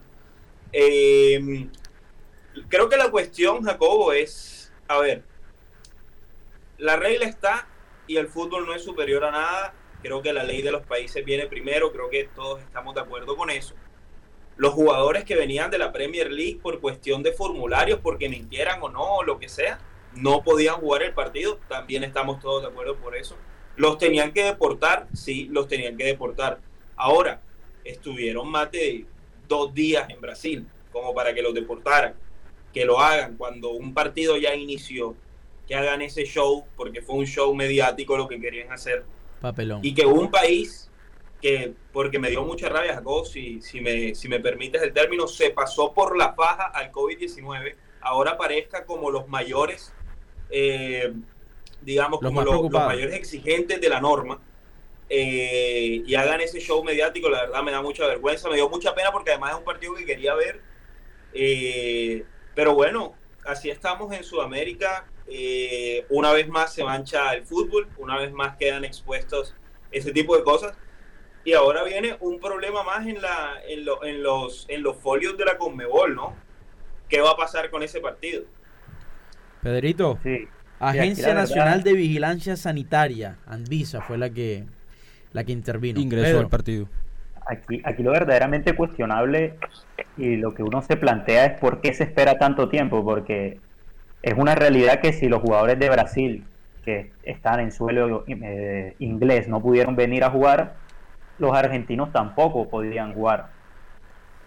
Eh, 0.72 1.66
creo 2.68 2.88
que 2.88 2.96
la 2.96 3.11
cuestión, 3.11 3.64
Jacobo, 3.64 4.12
es, 4.12 4.72
a 4.87 5.01
ver, 5.01 5.25
la 6.79 6.94
regla 6.94 7.27
está 7.27 7.66
y 8.07 8.16
el 8.16 8.29
fútbol 8.29 8.64
no 8.64 8.72
es 8.72 8.85
superior 8.85 9.25
a 9.25 9.33
nada. 9.33 9.75
Creo 10.01 10.22
que 10.22 10.33
la 10.33 10.44
ley 10.44 10.62
de 10.62 10.70
los 10.70 10.87
países 10.87 11.25
viene 11.25 11.48
primero, 11.48 11.90
creo 11.90 12.09
que 12.09 12.31
todos 12.37 12.61
estamos 12.61 12.94
de 12.94 13.01
acuerdo 13.01 13.37
con 13.37 13.51
eso 13.51 13.75
los 14.59 14.75
jugadores 14.75 15.25
que 15.25 15.35
venían 15.35 15.70
de 15.70 15.79
la 15.79 15.92
Premier 15.92 16.31
League 16.31 16.61
por 16.62 16.79
cuestión 16.79 17.22
de 17.22 17.33
formularios, 17.33 17.98
porque 18.01 18.29
mintieran 18.29 18.81
o 18.83 18.90
no, 18.90 19.16
o 19.16 19.25
lo 19.25 19.38
que 19.38 19.48
sea, 19.48 19.81
no 20.14 20.42
podían 20.42 20.77
jugar 20.77 21.03
el 21.03 21.14
partido, 21.14 21.59
también 21.68 22.05
estamos 22.05 22.40
todos 22.40 22.62
de 22.62 22.68
acuerdo 22.68 22.96
por 22.96 23.16
eso. 23.16 23.37
Los 23.77 23.98
tenían 23.98 24.33
que 24.33 24.44
deportar, 24.44 25.07
sí, 25.14 25.48
los 25.51 25.68
tenían 25.68 25.96
que 25.96 26.05
deportar. 26.05 26.61
Ahora, 26.96 27.40
estuvieron 27.85 28.48
más 28.51 28.70
de 28.70 29.07
dos 29.48 29.72
días 29.75 30.09
en 30.11 30.20
Brasil, 30.20 30.66
como 30.92 31.14
para 31.14 31.35
que 31.35 31.42
los 31.42 31.55
deportaran, 31.55 32.14
que 32.72 32.85
lo 32.85 33.01
hagan 33.01 33.37
cuando 33.37 33.70
un 33.70 33.94
partido 33.94 34.37
ya 34.37 34.55
inició, 34.55 35.14
que 35.66 35.75
hagan 35.75 36.03
ese 36.03 36.25
show, 36.25 36.64
porque 36.77 37.03
fue 37.03 37.16
un 37.16 37.27
show 37.27 37.55
mediático 37.55 38.16
lo 38.16 38.29
que 38.29 38.40
querían 38.40 38.72
hacer, 38.72 39.05
Papelón. 39.40 39.81
y 39.83 39.94
que 39.94 40.05
un 40.07 40.31
país 40.31 40.90
que, 41.40 41.75
porque 41.92 42.18
me 42.18 42.31
dio 42.31 42.44
mucha 42.44 42.68
rabia, 42.68 42.94
Jacob, 42.94 43.27
si, 43.27 43.61
si, 43.61 43.81
me, 43.81 44.14
si 44.14 44.29
me 44.29 44.38
permites 44.38 44.81
el 44.81 44.92
término, 44.92 45.27
se 45.27 45.51
pasó 45.51 45.92
por 45.92 46.16
la 46.16 46.35
faja 46.35 46.66
al 46.66 46.92
COVID-19, 46.92 47.75
ahora 48.01 48.37
parezca 48.37 48.87
como 48.87 49.11
los 49.11 49.29
mayores, 49.29 49.92
eh, 50.48 51.12
digamos, 51.81 52.20
Los 52.20 52.31
como 52.33 52.42
los, 52.42 52.68
los 52.68 52.85
mayores 52.85 53.14
exigentes 53.16 53.81
de 53.81 53.88
la 53.88 54.00
norma, 54.00 54.42
eh, 55.09 56.02
y 56.07 56.14
hagan 56.16 56.40
ese 56.40 56.61
show 56.61 56.85
mediático, 56.85 57.31
la 57.31 57.42
verdad 57.46 57.62
me 57.64 57.72
da 57.72 57.83
mucha 57.83 58.07
vergüenza, 58.07 58.48
me 58.48 58.57
dio 58.57 58.68
mucha 58.70 58.94
pena 58.94 59.12
porque 59.12 59.31
además 59.33 59.52
es 59.52 59.59
un 59.59 59.64
partido 59.64 59.94
que 59.94 60.07
quería 60.07 60.35
ver, 60.35 60.64
eh, 61.33 62.28
pero 62.55 62.74
bueno, 62.74 63.20
así 63.44 63.70
estamos 63.70 64.12
en 64.14 64.24
Sudamérica, 64.24 65.12
eh, 65.26 66.07
una 66.11 66.33
vez 66.33 66.48
más 66.48 66.74
se 66.74 66.85
mancha 66.85 67.33
el 67.35 67.46
fútbol, 67.46 67.92
una 67.96 68.18
vez 68.18 68.33
más 68.33 68.57
quedan 68.59 68.85
expuestos 68.85 69.57
ese 69.90 70.12
tipo 70.12 70.37
de 70.37 70.44
cosas. 70.44 70.78
Y 71.44 71.55
ahora 71.55 71.85
viene 71.85 72.16
un 72.20 72.40
problema 72.40 72.85
más 72.85 73.07
en, 73.07 73.20
la, 73.22 73.62
en, 73.66 73.85
lo- 73.85 74.05
en 74.05 74.22
los, 74.22 74.66
en 74.68 74.83
los 74.83 74.98
folios 75.02 75.37
de 75.37 75.44
la 75.44 75.59
Conmebol, 75.59 76.14
¿no? 76.14 76.44
¿Qué 77.09 77.20
va 77.20 77.33
a 77.33 77.37
pasar 77.37 77.70
con 77.70 77.83
ese 77.83 78.00
partido? 78.00 78.46
Pedrito, 79.62 80.18
Sí. 80.22 80.48
Agencia 80.81 81.33
Nacional 81.33 81.85
de 81.85 81.92
Vigilancia 81.92 82.57
Sanitaria, 82.57 83.37
Anvisa, 83.46 84.01
fue 84.01 84.18
la 84.18 84.31
que 84.31 84.64
la 85.33 85.44
que 85.44 85.53
intervino. 85.53 86.01
Ingresó 86.01 86.25
Pedro, 86.25 86.40
al 86.40 86.48
partido. 86.48 86.88
Aquí, 87.46 87.81
aquí 87.85 88.03
lo 88.03 88.11
verdaderamente 88.11 88.75
cuestionable 88.75 89.55
y 90.16 90.37
lo 90.37 90.55
que 90.55 90.62
uno 90.62 90.83
se 90.83 90.96
plantea 90.96 91.46
es 91.46 91.59
por 91.59 91.81
qué 91.81 91.94
se 91.94 92.05
espera 92.05 92.38
tanto 92.38 92.68
tiempo, 92.68 93.05
porque 93.05 93.59
es 94.22 94.35
una 94.37 94.55
realidad 94.55 95.01
que 95.01 95.12
si 95.12 95.29
los 95.29 95.40
jugadores 95.40 95.79
de 95.79 95.88
Brasil 95.88 96.44
que 96.85 97.12
están 97.22 97.61
en 97.61 97.70
suelo 97.70 98.25
eh, 98.27 98.94
inglés 98.98 99.48
no 99.48 99.61
pudieron 99.61 99.94
venir 99.94 100.25
a 100.25 100.31
jugar, 100.31 100.75
los 101.38 101.55
argentinos 101.57 102.12
tampoco 102.12 102.68
podían 102.68 103.14
jugar. 103.14 103.51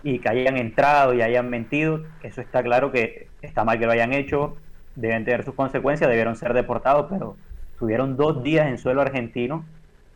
Y 0.03 0.19
que 0.19 0.29
hayan 0.29 0.57
entrado 0.57 1.13
y 1.13 1.21
hayan 1.21 1.49
mentido, 1.49 2.03
eso 2.21 2.41
está 2.41 2.61
claro 2.61 2.91
que 2.91 3.27
está 3.41 3.63
mal 3.63 3.79
que 3.79 3.85
lo 3.85 3.91
hayan 3.93 4.13
hecho, 4.13 4.57
deben 4.95 5.25
tener 5.25 5.43
sus 5.43 5.53
consecuencias, 5.53 6.09
debieron 6.09 6.35
ser 6.35 6.53
deportados, 6.53 7.07
pero 7.09 7.37
tuvieron 7.77 8.15
dos 8.15 8.43
días 8.43 8.67
en 8.67 8.77
suelo 8.77 9.01
argentino 9.01 9.65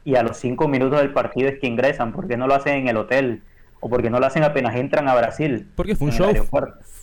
y 0.05 0.15
a 0.15 0.23
los 0.23 0.37
cinco 0.37 0.67
minutos 0.67 0.99
del 0.99 1.11
partido 1.11 1.49
es 1.49 1.59
que 1.59 1.67
ingresan. 1.67 2.13
¿Por 2.13 2.27
qué 2.27 2.37
no 2.37 2.47
lo 2.47 2.55
hacen 2.55 2.75
en 2.75 2.87
el 2.87 2.97
hotel? 2.97 3.43
¿O 3.79 3.89
por 3.89 4.01
qué 4.01 4.09
no 4.09 4.19
lo 4.19 4.25
hacen 4.25 4.43
apenas 4.43 4.75
entran 4.75 5.07
a 5.07 5.15
Brasil? 5.15 5.67
Porque 5.75 5.95
fue 5.95 6.07
un 6.07 6.13
show. 6.13 6.33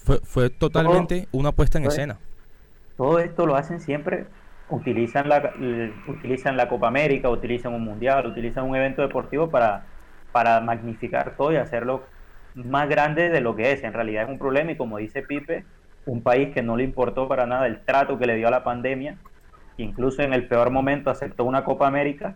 Fue, 0.05 0.21
fue 0.23 0.51
totalmente 0.51 1.29
una 1.33 1.53
puesta 1.53 1.79
en 1.79 1.85
escena. 1.85 2.19
Todo 2.97 3.19
esto 3.19 3.47
lo 3.47 3.57
hacen 3.57 3.81
siempre. 3.81 4.27
Utilizan 4.69 5.29
la, 5.29 5.53
utilizan 6.09 6.57
la 6.57 6.69
Copa 6.69 6.89
América, 6.89 7.31
utilizan 7.31 7.73
un 7.73 7.85
mundial, 7.85 8.27
utilizan 8.27 8.65
un 8.65 8.75
evento 8.75 9.03
deportivo 9.03 9.49
para, 9.49 9.87
para 10.33 10.61
magnificar 10.61 11.37
todo 11.37 11.53
y 11.53 11.57
hacerlo 11.57 12.03
más 12.55 12.89
grande 12.89 13.29
de 13.29 13.41
lo 13.41 13.55
que 13.55 13.73
es. 13.73 13.85
En 13.85 13.93
realidad 13.93 14.25
es 14.25 14.29
un 14.29 14.39
problema 14.39 14.73
y 14.73 14.77
como 14.77 14.99
dice 14.99 15.23
Pipe, 15.23 15.65
un 16.07 16.23
país 16.23 16.55
que 16.55 16.63
no 16.63 16.77
le 16.77 16.85
importó 16.85 17.29
para 17.29 17.47
nada 17.47 17.67
el 17.67 17.81
trato 17.81 18.19
que 18.19 18.27
le 18.27 18.37
dio 18.37 18.49
a 18.49 18.51
la 18.51 18.65
pandemia, 18.65 19.17
incluso 19.77 20.23
en 20.23 20.33
el 20.33 20.49
peor 20.49 20.71
momento 20.71 21.11
aceptó 21.11 21.45
una 21.45 21.65
Copa 21.65 21.87
América, 21.87 22.35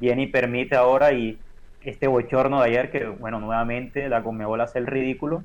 viene 0.00 0.22
y 0.22 0.26
permite 0.26 0.76
ahora 0.76 1.12
y 1.12 1.38
este 1.80 2.08
bochorno 2.08 2.60
de 2.60 2.68
ayer 2.68 2.90
que, 2.90 3.06
bueno, 3.06 3.40
nuevamente 3.40 4.08
la 4.08 4.22
Conmebol 4.22 4.60
hace 4.60 4.78
el 4.78 4.86
ridículo 4.86 5.42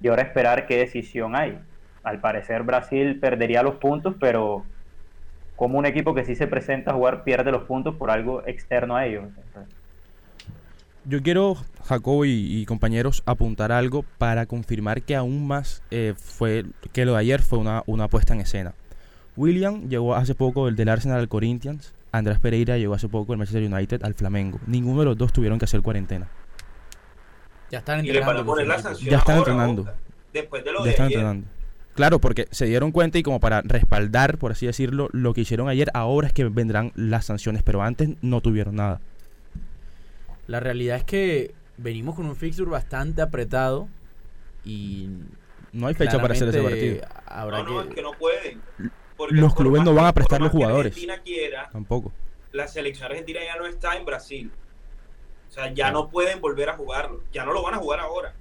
y 0.00 0.08
ahora 0.08 0.22
esperar 0.22 0.66
qué 0.66 0.78
decisión 0.78 1.36
hay. 1.36 1.58
Al 2.02 2.20
parecer 2.20 2.62
Brasil 2.62 3.18
perdería 3.20 3.62
los 3.62 3.76
puntos, 3.76 4.14
pero 4.20 4.64
como 5.56 5.78
un 5.78 5.86
equipo 5.86 6.14
que 6.14 6.24
sí 6.24 6.36
se 6.36 6.46
presenta 6.46 6.92
a 6.92 6.94
jugar 6.94 7.24
pierde 7.24 7.50
los 7.50 7.64
puntos 7.64 7.96
por 7.96 8.10
algo 8.10 8.46
externo 8.46 8.96
a 8.96 9.06
ellos. 9.06 9.24
Yo 11.08 11.22
quiero, 11.22 11.56
Jacobo 11.84 12.24
y, 12.24 12.30
y 12.32 12.66
compañeros, 12.66 13.22
apuntar 13.26 13.70
algo 13.70 14.04
para 14.18 14.46
confirmar 14.46 15.02
que 15.02 15.14
aún 15.14 15.46
más 15.46 15.82
eh, 15.92 16.14
fue 16.16 16.64
que 16.92 17.04
lo 17.04 17.12
de 17.12 17.20
ayer 17.20 17.42
fue 17.42 17.58
una, 17.58 17.84
una 17.86 18.08
puesta 18.08 18.34
en 18.34 18.40
escena. 18.40 18.74
William 19.36 19.88
llegó 19.88 20.14
hace 20.16 20.34
poco 20.34 20.66
del, 20.66 20.74
del 20.74 20.88
Arsenal 20.88 21.20
al 21.20 21.28
Corinthians, 21.28 21.94
Andrés 22.10 22.38
Pereira 22.40 22.76
llegó 22.78 22.94
hace 22.94 23.08
poco 23.08 23.32
del 23.32 23.38
Manchester 23.38 23.72
United 23.72 24.02
al 24.02 24.14
Flamengo. 24.14 24.58
Ninguno 24.66 25.00
de 25.00 25.06
los 25.06 25.18
dos 25.18 25.32
tuvieron 25.32 25.58
que 25.58 25.66
hacer 25.66 25.82
cuarentena. 25.82 26.28
ya 27.70 27.78
están 27.78 28.00
entrenando. 28.00 28.56
sanción 28.80 29.10
Ya 29.10 29.18
están 29.18 29.38
ahora, 29.38 29.52
entrenando. 29.52 29.92
Después 30.32 30.64
de 30.64 30.72
lo 30.72 30.78
Ya 30.80 30.84
de 30.84 30.90
están 30.90 31.06
ayer. 31.06 31.18
entrenando. 31.18 31.48
Claro, 31.94 32.18
porque 32.20 32.46
se 32.50 32.66
dieron 32.66 32.90
cuenta 32.92 33.18
y 33.18 33.22
como 33.22 33.38
para 33.40 33.62
respaldar, 33.62 34.38
por 34.38 34.52
así 34.52 34.66
decirlo, 34.66 35.08
lo 35.12 35.32
que 35.34 35.42
hicieron 35.42 35.68
ayer, 35.68 35.88
ahora 35.94 36.26
es 36.26 36.32
que 36.32 36.44
vendrán 36.44 36.92
las 36.94 37.26
sanciones, 37.26 37.62
pero 37.62 37.82
antes 37.82 38.10
no 38.22 38.40
tuvieron 38.40 38.76
nada. 38.76 39.00
La 40.46 40.60
realidad 40.60 40.96
es 40.98 41.04
que 41.04 41.54
venimos 41.76 42.14
con 42.14 42.26
un 42.26 42.36
fixture 42.36 42.70
bastante 42.70 43.22
apretado 43.22 43.88
y 44.64 45.08
No 45.72 45.86
hay 45.88 45.94
fecha 45.94 46.20
para 46.20 46.32
hacer 46.34 46.48
ese 46.48 46.62
partido. 46.62 47.06
Habrá 47.26 47.62
No, 47.62 47.64
no, 47.70 47.82
que 47.82 47.88
es 47.90 47.94
que 47.96 48.02
no 48.02 48.12
pueden. 48.12 48.62
Porque 49.16 49.34
Los 49.34 49.54
clubes 49.54 49.82
no 49.84 49.94
van 49.94 50.06
a 50.06 50.12
prestar 50.12 50.40
los 50.40 50.50
jugadores. 50.50 50.92
Argentina 50.92 51.20
quiera, 51.22 51.68
Tampoco. 51.72 52.12
la 52.52 52.66
selección 52.68 53.10
argentina 53.10 53.40
ya 53.44 53.56
no 53.56 53.66
está 53.66 53.96
en 53.96 54.04
Brasil. 54.04 54.50
O 55.48 55.52
sea, 55.52 55.72
ya 55.72 55.90
no 55.90 56.08
pueden 56.10 56.40
volver 56.40 56.68
a 56.70 56.76
jugarlo. 56.76 57.22
Ya 57.32 57.44
no 57.44 57.52
lo 57.52 57.62
van 57.62 57.74
a 57.74 57.78
jugar 57.78 58.00
ahora. 58.00 58.34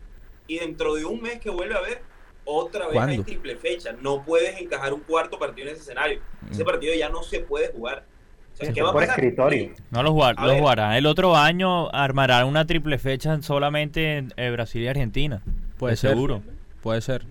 Y 0.48 0.60
dentro 0.60 0.96
de 0.96 1.06
un 1.06 1.22
mes 1.22 1.40
que 1.40 1.50
vuelve 1.50 1.76
a 1.76 1.82
ver, 1.82 2.02
otra 2.46 2.88
vez 2.88 2.98
hay 3.00 3.20
triple 3.24 3.56
fecha. 3.56 3.94
No 4.02 4.24
puedes 4.24 4.60
encajar 4.60 4.94
un 4.94 5.02
cuarto 5.02 5.40
partido 5.40 5.68
en 5.68 5.74
ese 5.74 5.84
escenario. 5.84 6.22
Ese 6.52 6.64
Mm. 6.64 6.66
partido 6.66 6.94
ya 6.96 7.10
no 7.10 7.24
se 7.24 7.40
puede 7.40 7.72
jugar. 7.72 8.06
O 8.56 8.58
sea, 8.58 8.68
Eso 8.68 8.74
¿qué 8.74 8.82
va 8.82 8.90
a 8.90 8.94
por 8.94 9.02
pasar? 9.02 9.20
escritorio. 9.20 9.72
No 9.92 10.02
lo, 10.02 10.12
jugar, 10.14 10.36
A 10.38 10.44
lo 10.46 10.52
ver. 10.54 10.60
jugarán. 10.62 10.94
El 10.94 11.06
otro 11.08 11.36
año 11.36 11.90
armarán 11.94 12.48
una 12.48 12.66
triple 12.66 12.98
fecha 12.98 13.42
solamente 13.42 14.18
en 14.18 14.34
eh, 14.38 14.50
Brasil 14.50 14.82
y 14.82 14.88
Argentina. 14.88 15.42
Puede 15.78 15.92
De 15.92 15.98
ser. 15.98 16.12
seguro. 16.12 16.42
Puede 16.82 17.02
ser. 17.02 17.26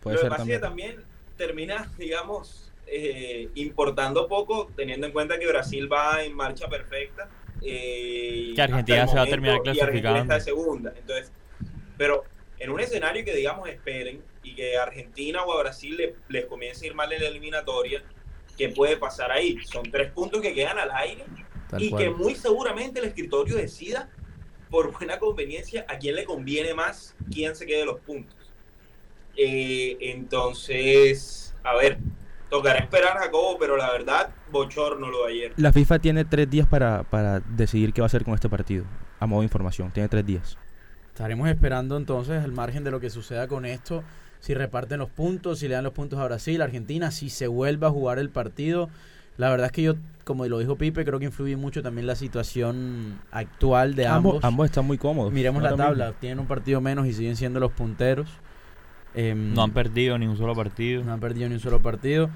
Puede 0.00 0.16
Lo 0.16 0.20
que 0.20 0.24
ser 0.24 0.28
pasa 0.30 0.42
es 0.42 0.48
que 0.48 0.58
también. 0.58 0.90
también 0.94 1.08
termina, 1.38 1.90
digamos, 1.98 2.70
eh, 2.86 3.48
importando 3.54 4.28
poco, 4.28 4.70
teniendo 4.76 5.06
en 5.06 5.12
cuenta 5.12 5.38
que 5.38 5.46
Brasil 5.46 5.90
va 5.90 6.22
en 6.22 6.34
marcha 6.34 6.68
perfecta. 6.68 7.28
eh, 7.62 8.52
Que 8.54 8.62
Argentina 8.62 9.08
se 9.08 9.16
va 9.16 9.22
a 9.22 9.26
terminar 9.26 9.56
momento, 9.56 9.70
y 9.76 9.80
Argentina 9.80 10.12
clasificando. 10.12 10.22
está 10.22 10.34
de 10.34 10.40
segunda. 10.40 10.92
Entonces, 10.98 11.32
pero 11.96 12.24
en 12.58 12.70
un 12.70 12.80
escenario 12.80 13.24
que, 13.24 13.34
digamos, 13.34 13.68
esperen 13.68 14.20
y 14.42 14.54
que 14.54 14.76
a 14.76 14.82
Argentina 14.84 15.42
o 15.44 15.52
a 15.52 15.60
Brasil 15.62 15.96
le- 15.96 16.14
les 16.28 16.44
comience 16.46 16.84
a 16.84 16.88
ir 16.88 16.94
mal 16.94 17.12
en 17.12 17.20
la 17.22 17.28
eliminatoria, 17.28 18.02
¿qué 18.58 18.68
puede 18.70 18.96
pasar 18.98 19.30
ahí? 19.30 19.56
Son 19.64 19.84
tres 19.84 20.10
puntos 20.12 20.42
que 20.42 20.52
quedan 20.52 20.78
al 20.78 20.90
aire 20.90 21.24
Tal 21.70 21.82
y 21.82 21.90
cual. 21.90 22.02
que 22.02 22.10
muy 22.10 22.34
seguramente 22.34 22.98
el 23.00 23.06
escritorio 23.06 23.56
decida 23.56 24.10
por 24.68 24.92
buena 24.92 25.18
conveniencia, 25.18 25.86
¿a 25.88 25.96
quién 25.96 26.14
le 26.16 26.24
conviene 26.24 26.74
más 26.74 27.14
quién 27.32 27.54
se 27.56 27.64
quede 27.64 27.86
los 27.86 28.00
puntos? 28.00 28.36
Eh, 29.36 29.96
entonces, 30.00 31.54
a 31.62 31.74
ver, 31.76 31.98
tocará 32.50 32.80
esperar 32.80 33.16
a 33.16 33.20
Jacobo, 33.20 33.56
pero 33.58 33.76
la 33.76 33.90
verdad, 33.90 34.30
bochorno 34.50 35.08
lo 35.10 35.26
de 35.26 35.32
ayer. 35.32 35.52
La 35.56 35.72
FIFA 35.72 35.98
tiene 36.00 36.24
tres 36.24 36.50
días 36.50 36.66
para, 36.66 37.04
para 37.04 37.40
decidir 37.40 37.92
qué 37.92 38.00
va 38.00 38.06
a 38.06 38.08
hacer 38.08 38.24
con 38.24 38.34
este 38.34 38.48
partido, 38.48 38.84
a 39.20 39.26
modo 39.26 39.40
de 39.40 39.46
información, 39.46 39.90
tiene 39.92 40.08
tres 40.08 40.26
días. 40.26 40.58
Estaremos 41.08 41.48
esperando 41.48 41.96
entonces 41.96 42.42
al 42.42 42.52
margen 42.52 42.84
de 42.84 42.90
lo 42.90 43.00
que 43.00 43.10
suceda 43.10 43.48
con 43.48 43.64
esto, 43.64 44.02
si 44.40 44.54
reparten 44.54 44.98
los 44.98 45.10
puntos, 45.10 45.58
si 45.58 45.68
le 45.68 45.74
dan 45.74 45.84
los 45.84 45.92
puntos 45.92 46.18
a 46.18 46.24
Brasil, 46.24 46.62
Argentina, 46.62 47.10
si 47.10 47.30
se 47.30 47.46
vuelve 47.46 47.86
a 47.86 47.90
jugar 47.90 48.18
el 48.18 48.30
partido. 48.30 48.88
La 49.36 49.50
verdad 49.50 49.66
es 49.66 49.72
que 49.72 49.82
yo, 49.82 49.94
como 50.24 50.44
lo 50.46 50.58
dijo 50.58 50.76
Pipe, 50.76 51.04
creo 51.04 51.18
que 51.20 51.26
influye 51.26 51.56
mucho 51.56 51.82
también 51.82 52.06
la 52.06 52.16
situación 52.16 53.20
actual 53.30 53.94
de 53.94 54.06
ambos. 54.06 54.42
Ambos, 54.42 54.66
están 54.66 54.84
muy 54.84 54.98
cómodos. 54.98 55.32
Miremos 55.32 55.62
la 55.62 55.76
tabla, 55.76 56.12
tienen 56.20 56.40
un 56.40 56.46
partido 56.46 56.80
menos 56.80 57.06
y 57.06 57.12
siguen 57.12 57.36
siendo 57.36 57.60
los 57.60 57.72
punteros. 57.72 58.28
Em, 59.14 59.54
no 59.54 59.62
han 59.62 59.70
perdido 59.70 60.18
ni 60.18 60.26
un 60.26 60.36
solo 60.36 60.54
partido. 60.54 61.04
No 61.04 61.12
han 61.12 61.20
perdido 61.20 61.48
ni 61.48 61.54
un 61.54 61.60
solo 61.60 61.80
partido. 61.80 62.30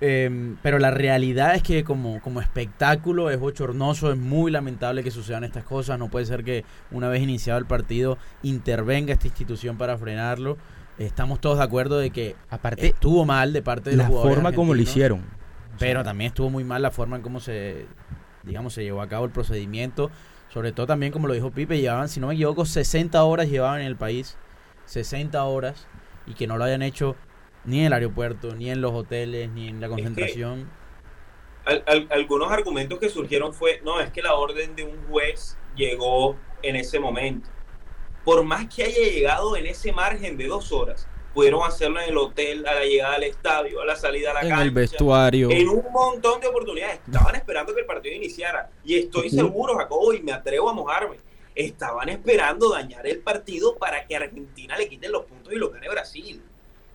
Em, 0.00 0.56
pero 0.60 0.78
la 0.78 0.90
realidad 0.90 1.54
es 1.54 1.62
que 1.62 1.82
como, 1.82 2.20
como 2.20 2.40
espectáculo 2.40 3.30
es 3.30 3.38
bochornoso, 3.38 4.12
es 4.12 4.18
muy 4.18 4.50
lamentable 4.50 5.02
que 5.02 5.10
sucedan 5.10 5.44
estas 5.44 5.64
cosas. 5.64 5.98
No 5.98 6.08
puede 6.08 6.26
ser 6.26 6.44
que 6.44 6.64
una 6.90 7.08
vez 7.08 7.22
iniciado 7.22 7.58
el 7.58 7.66
partido 7.66 8.18
intervenga 8.42 9.14
esta 9.14 9.28
institución 9.28 9.78
para 9.78 9.96
frenarlo. 9.96 10.58
Estamos 10.98 11.40
todos 11.40 11.58
de 11.58 11.64
acuerdo 11.64 11.98
de 11.98 12.10
que 12.10 12.36
aparte 12.50 12.86
estuvo 12.86 13.24
mal 13.24 13.52
de 13.52 13.62
parte 13.62 13.90
de 13.90 13.96
la 13.96 14.08
forma 14.08 14.52
como 14.52 14.74
lo 14.74 14.80
hicieron 14.80 15.24
pero 15.78 16.04
también 16.04 16.28
estuvo 16.28 16.50
muy 16.50 16.64
mal 16.64 16.82
la 16.82 16.90
forma 16.90 17.16
en 17.16 17.22
cómo 17.22 17.40
se, 17.40 17.86
digamos, 18.42 18.74
se 18.74 18.82
llevó 18.82 19.02
a 19.02 19.08
cabo 19.08 19.24
el 19.24 19.30
procedimiento. 19.30 20.10
Sobre 20.48 20.72
todo 20.72 20.86
también, 20.86 21.12
como 21.12 21.26
lo 21.26 21.34
dijo 21.34 21.50
Pipe, 21.50 21.80
llevaban, 21.80 22.08
si 22.08 22.20
no 22.20 22.28
me 22.28 22.34
equivoco, 22.34 22.64
60 22.64 23.22
horas 23.24 23.48
llevaban 23.48 23.80
en 23.80 23.86
el 23.86 23.96
país. 23.96 24.36
60 24.86 25.42
horas. 25.44 25.86
Y 26.26 26.34
que 26.34 26.46
no 26.46 26.56
lo 26.56 26.64
hayan 26.64 26.82
hecho 26.82 27.16
ni 27.64 27.80
en 27.80 27.86
el 27.86 27.92
aeropuerto, 27.92 28.54
ni 28.54 28.70
en 28.70 28.80
los 28.80 28.92
hoteles, 28.92 29.50
ni 29.50 29.68
en 29.68 29.80
la 29.80 29.88
concentración. 29.88 30.70
algunos 32.10 32.50
argumentos 32.50 32.98
que 32.98 33.08
surgieron 33.08 33.52
fue, 33.52 33.80
no, 33.84 34.00
es 34.00 34.10
que 34.10 34.22
la 34.22 34.34
orden 34.34 34.76
de 34.76 34.84
un 34.84 35.02
juez 35.08 35.58
llegó 35.74 36.36
en 36.62 36.76
ese 36.76 37.00
momento. 37.00 37.48
Por 38.24 38.42
más 38.44 38.66
que 38.74 38.84
haya 38.84 38.98
llegado 38.98 39.56
en 39.56 39.66
ese 39.66 39.92
margen 39.92 40.36
de 40.36 40.46
dos 40.46 40.72
horas, 40.72 41.06
pudieron 41.34 41.62
hacerlo 41.64 42.00
en 42.00 42.10
el 42.10 42.16
hotel, 42.16 42.66
a 42.66 42.74
la 42.74 42.84
llegada 42.84 43.16
al 43.16 43.24
estadio, 43.24 43.80
a 43.80 43.84
la 43.84 43.96
salida 43.96 44.30
a 44.30 44.34
la 44.34 44.40
en 44.42 44.58
el 44.60 44.70
vestuario. 44.70 45.50
En 45.50 45.68
un 45.68 45.84
montón 45.92 46.40
de 46.40 46.46
oportunidades. 46.46 47.00
Estaban 47.06 47.34
esperando 47.34 47.74
que 47.74 47.80
el 47.80 47.86
partido 47.86 48.14
iniciara. 48.14 48.70
Y 48.84 48.96
estoy 48.96 49.28
seguro, 49.28 49.76
Jacobo, 49.76 50.14
y 50.14 50.22
me 50.22 50.32
atrevo 50.32 50.70
a 50.70 50.72
mojarme. 50.72 51.16
Estaban 51.54 52.08
esperando 52.08 52.70
dañar 52.70 53.06
el 53.06 53.18
partido 53.18 53.76
para 53.76 54.06
que 54.06 54.16
Argentina 54.16 54.76
le 54.76 54.88
quiten 54.88 55.12
los 55.12 55.24
puntos 55.24 55.52
y 55.52 55.56
lo 55.56 55.70
gane 55.70 55.88
Brasil. 55.88 56.42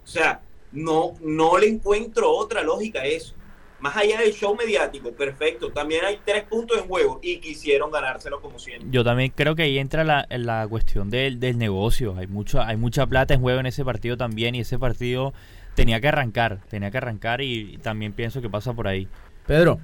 O 0.04 0.08
sea, 0.08 0.42
no, 0.72 1.14
no 1.22 1.58
le 1.58 1.68
encuentro 1.68 2.32
otra 2.32 2.64
lógica 2.64 3.02
a 3.02 3.06
eso 3.06 3.36
más 3.80 3.96
allá 3.96 4.20
del 4.20 4.34
show 4.34 4.56
mediático, 4.56 5.12
perfecto. 5.12 5.72
También 5.72 6.06
hay 6.06 6.20
tres 6.24 6.44
puntos 6.44 6.78
en 6.78 6.88
juego 6.88 7.20
y 7.22 7.38
quisieron 7.38 7.92
ganárselo 7.92 8.42
como 8.42 8.60
siempre. 8.60 8.88
Yo 8.92 9.04
también 9.04 9.32
creo 9.36 9.56
que 9.56 9.64
ahí 9.64 9.80
entra 9.80 10.04
la, 10.04 10.28
la 10.30 10.68
cuestión 10.68 11.10
del, 11.10 11.40
del 11.40 11.58
negocio. 11.58 12.16
Hay, 12.18 12.28
mucho, 12.28 12.62
hay 12.62 12.78
mucha 12.78 13.06
plata 13.08 13.34
en 13.34 13.42
juego 13.42 13.60
en 13.60 13.66
ese 13.66 13.86
partido 13.86 14.18
también 14.18 14.56
y 14.56 14.62
ese 14.62 14.78
partido 14.78 15.34
tenía 15.80 16.02
que 16.02 16.10
arrancar, 16.10 16.60
tenía 16.70 16.92
que 16.92 16.98
arrancar 16.98 17.42
y, 17.42 17.78
también 17.78 18.12
pienso 18.14 18.42
que 18.42 18.50
pasa 18.50 18.74
por 18.74 18.88
ahí. 18.88 19.08
Pedro. 19.48 19.80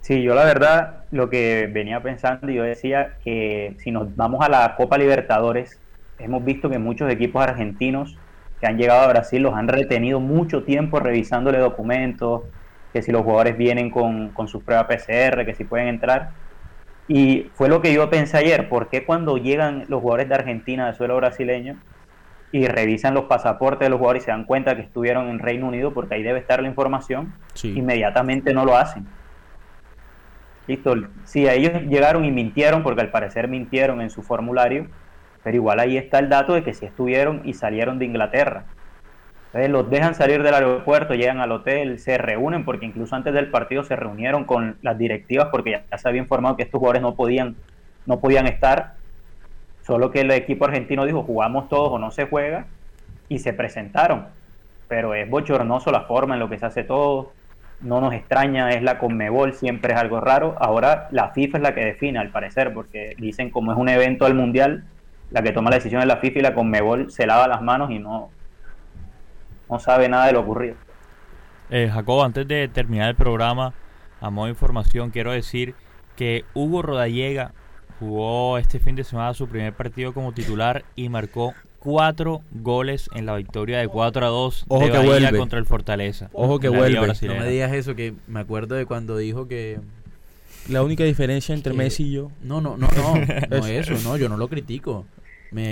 Sí, 0.00 0.22
yo 0.22 0.34
la 0.34 0.44
verdad 0.44 1.04
lo 1.10 1.30
que 1.30 1.68
venía 1.72 2.02
pensando, 2.02 2.48
yo 2.50 2.62
decía 2.62 3.16
que 3.22 3.76
si 3.78 3.90
nos 3.90 4.16
vamos 4.16 4.44
a 4.44 4.48
la 4.48 4.74
Copa 4.76 4.98
Libertadores, 4.98 5.78
hemos 6.18 6.44
visto 6.44 6.70
que 6.70 6.78
muchos 6.78 7.10
equipos 7.10 7.42
argentinos 7.42 8.16
que 8.60 8.66
han 8.66 8.76
llegado 8.76 9.02
a 9.02 9.08
Brasil 9.08 9.42
los 9.42 9.54
han 9.54 9.68
retenido 9.68 10.20
mucho 10.20 10.64
tiempo 10.64 11.00
revisándole 11.00 11.58
documentos, 11.58 12.42
que 12.92 13.02
si 13.02 13.12
los 13.12 13.22
jugadores 13.22 13.56
vienen 13.56 13.90
con, 13.90 14.30
con 14.30 14.48
sus 14.48 14.62
pruebas 14.62 14.86
PCR, 14.86 15.44
que 15.44 15.54
si 15.54 15.64
pueden 15.64 15.88
entrar. 15.88 16.30
Y 17.06 17.50
fue 17.54 17.68
lo 17.68 17.80
que 17.80 17.92
yo 17.92 18.10
pensé 18.10 18.36
ayer, 18.36 18.68
¿por 18.68 18.88
qué 18.88 19.04
cuando 19.04 19.38
llegan 19.38 19.84
los 19.88 20.00
jugadores 20.02 20.28
de 20.28 20.34
Argentina 20.34 20.86
de 20.86 20.94
suelo 20.94 21.16
brasileño 21.16 21.76
y 22.52 22.66
revisan 22.66 23.14
los 23.14 23.24
pasaportes 23.24 23.86
de 23.86 23.90
los 23.90 23.98
jugadores 23.98 24.22
y 24.22 24.26
se 24.26 24.30
dan 24.30 24.44
cuenta 24.44 24.74
que 24.76 24.82
estuvieron 24.82 25.28
en 25.28 25.38
Reino 25.38 25.66
Unido, 25.66 25.92
porque 25.92 26.16
ahí 26.16 26.22
debe 26.22 26.38
estar 26.38 26.60
la 26.60 26.68
información, 26.68 27.32
inmediatamente 27.62 28.52
no 28.52 28.64
lo 28.64 28.76
hacen? 28.76 29.06
Listo, 30.66 30.94
sí, 31.24 31.48
ellos 31.48 31.82
llegaron 31.84 32.26
y 32.26 32.30
mintieron, 32.30 32.82
porque 32.82 33.00
al 33.00 33.10
parecer 33.10 33.48
mintieron 33.48 34.02
en 34.02 34.10
su 34.10 34.22
formulario, 34.22 34.86
pero 35.42 35.56
igual 35.56 35.80
ahí 35.80 35.96
está 35.96 36.18
el 36.18 36.28
dato 36.28 36.54
de 36.54 36.62
que 36.62 36.74
si 36.74 36.86
estuvieron 36.86 37.42
y 37.44 37.54
salieron 37.54 37.98
de 37.98 38.06
Inglaterra. 38.06 38.64
Entonces 39.48 39.70
los 39.70 39.88
dejan 39.88 40.14
salir 40.14 40.42
del 40.42 40.52
aeropuerto, 40.52 41.14
llegan 41.14 41.40
al 41.40 41.52
hotel, 41.52 41.98
se 41.98 42.18
reúnen, 42.18 42.66
porque 42.66 42.84
incluso 42.84 43.16
antes 43.16 43.32
del 43.32 43.50
partido 43.50 43.82
se 43.82 43.96
reunieron 43.96 44.44
con 44.44 44.76
las 44.82 44.98
directivas 44.98 45.48
porque 45.50 45.82
ya, 45.90 45.98
se 45.98 46.06
había 46.08 46.20
informado 46.20 46.56
que 46.56 46.64
estos 46.64 46.78
jugadores 46.78 47.00
no 47.00 47.14
podían, 47.14 47.56
no 48.04 48.20
podían 48.20 48.46
estar. 48.46 48.94
Solo 49.86 50.10
que 50.10 50.20
el 50.20 50.30
equipo 50.32 50.66
argentino 50.66 51.06
dijo 51.06 51.22
jugamos 51.22 51.70
todos 51.70 51.90
o 51.92 51.98
no 51.98 52.10
se 52.10 52.26
juega 52.26 52.66
y 53.30 53.38
se 53.38 53.54
presentaron. 53.54 54.26
Pero 54.86 55.14
es 55.14 55.28
bochornoso 55.30 55.90
la 55.92 56.02
forma 56.02 56.34
en 56.34 56.40
lo 56.40 56.50
que 56.50 56.58
se 56.58 56.66
hace 56.66 56.84
todo. 56.84 57.32
No 57.80 58.02
nos 58.02 58.12
extraña, 58.12 58.70
es 58.72 58.82
la 58.82 58.98
Conmebol, 58.98 59.54
siempre 59.54 59.94
es 59.94 59.98
algo 59.98 60.20
raro. 60.20 60.56
Ahora 60.60 61.08
la 61.10 61.30
FIFA 61.30 61.56
es 61.56 61.62
la 61.62 61.74
que 61.74 61.86
define, 61.86 62.18
al 62.18 62.30
parecer, 62.30 62.74
porque 62.74 63.14
dicen 63.16 63.48
como 63.48 63.72
es 63.72 63.78
un 63.78 63.88
evento 63.88 64.26
al 64.26 64.34
mundial, 64.34 64.84
la 65.30 65.42
que 65.42 65.52
toma 65.52 65.70
la 65.70 65.76
decisión 65.76 66.00
es 66.00 66.08
la 66.08 66.16
FIFA 66.16 66.38
y 66.38 66.42
la 66.42 66.54
Conmebol 66.54 67.10
se 67.10 67.26
lava 67.26 67.48
las 67.48 67.62
manos 67.62 67.90
y 67.90 67.98
no, 67.98 68.30
no 69.68 69.78
sabe 69.78 70.08
nada 70.08 70.26
de 70.26 70.32
lo 70.32 70.40
ocurrido. 70.40 70.76
Eh, 71.70 71.90
Jacob, 71.92 72.22
antes 72.22 72.48
de 72.48 72.68
terminar 72.68 73.10
el 73.10 73.14
programa, 73.14 73.74
a 74.20 74.30
modo 74.30 74.46
de 74.46 74.52
información, 74.52 75.10
quiero 75.10 75.32
decir 75.32 75.74
que 76.16 76.44
Hugo 76.54 76.82
Rodallega 76.82 77.52
jugó 77.98 78.58
este 78.58 78.78
fin 78.78 78.96
de 78.96 79.04
semana 79.04 79.34
su 79.34 79.48
primer 79.48 79.72
partido 79.74 80.14
como 80.14 80.32
titular 80.32 80.84
y 80.96 81.08
marcó 81.08 81.54
cuatro 81.78 82.42
goles 82.50 83.08
en 83.14 83.26
la 83.26 83.36
victoria 83.36 83.78
de 83.78 83.88
4 83.88 84.26
a 84.26 84.28
2 84.28 84.64
Ojo 84.68 84.84
de 84.84 84.90
Bahía 84.90 85.32
contra 85.32 85.58
el 85.58 85.66
Fortaleza. 85.66 86.28
Ojo 86.32 86.58
que 86.58 86.68
vuelve. 86.68 87.06
No 87.06 87.34
me 87.34 87.48
digas 87.48 87.72
eso, 87.72 87.94
que 87.94 88.14
me 88.26 88.40
acuerdo 88.40 88.74
de 88.74 88.86
cuando 88.86 89.16
dijo 89.16 89.46
que 89.46 89.80
la 90.68 90.82
única 90.82 91.04
diferencia 91.04 91.54
entre 91.54 91.72
Messi 91.72 92.04
y 92.04 92.12
yo. 92.12 92.30
No, 92.42 92.60
no, 92.60 92.76
no, 92.76 92.88
no, 92.94 93.14
no 93.48 93.66
eso, 93.66 93.94
no, 94.04 94.16
yo 94.16 94.28
no 94.28 94.36
lo 94.36 94.48
critico. 94.48 95.06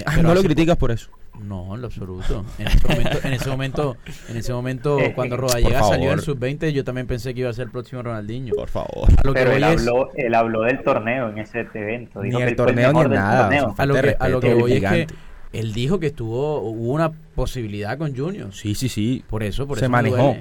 Ah, 0.06 0.16
no 0.22 0.34
lo 0.34 0.42
criticas 0.42 0.76
por 0.76 0.90
eso. 0.90 1.10
No, 1.40 1.74
en 1.74 1.82
lo 1.82 1.88
absoluto. 1.88 2.44
En 2.58 2.66
ese 2.66 2.88
momento, 2.88 3.18
en 3.24 3.32
ese 3.32 3.50
momento, 3.50 3.96
en 4.28 4.36
ese 4.36 4.52
momento 4.52 4.98
cuando 5.14 5.36
Rodallega 5.36 5.82
salió 5.82 6.12
en 6.12 6.20
sub-20, 6.20 6.70
yo 6.70 6.84
también 6.84 7.06
pensé 7.06 7.34
que 7.34 7.40
iba 7.40 7.50
a 7.50 7.52
ser 7.52 7.66
el 7.66 7.70
próximo 7.70 8.02
Ronaldinho. 8.02 8.54
Por 8.54 8.68
favor. 8.68 9.08
Pero 9.34 9.52
él, 9.52 9.64
habló, 9.64 10.10
él 10.14 10.34
habló 10.34 10.62
del 10.62 10.82
torneo 10.82 11.28
en 11.28 11.38
ese 11.38 11.66
evento. 11.74 12.22
ni 12.22 12.40
el 12.40 12.56
torneo 12.56 12.92
ni 12.92 13.14
nada. 13.14 13.74
A 13.76 13.86
lo 13.86 13.94
que, 13.94 14.16
a 14.18 14.28
lo 14.28 14.40
que 14.40 14.54
voy 14.54 14.72
es 14.74 14.90
que 14.90 15.06
él 15.52 15.72
dijo 15.72 15.98
que 15.98 16.08
estuvo 16.08 16.60
hubo 16.60 16.92
una 16.92 17.10
posibilidad 17.10 17.98
con 17.98 18.16
Junior. 18.16 18.52
Sí, 18.52 18.74
sí, 18.74 18.88
sí. 18.88 19.24
Por 19.28 19.42
eso, 19.42 19.66
por 19.66 19.78
Se 19.78 19.86
eso 19.86 19.92
manejó. 19.92 20.36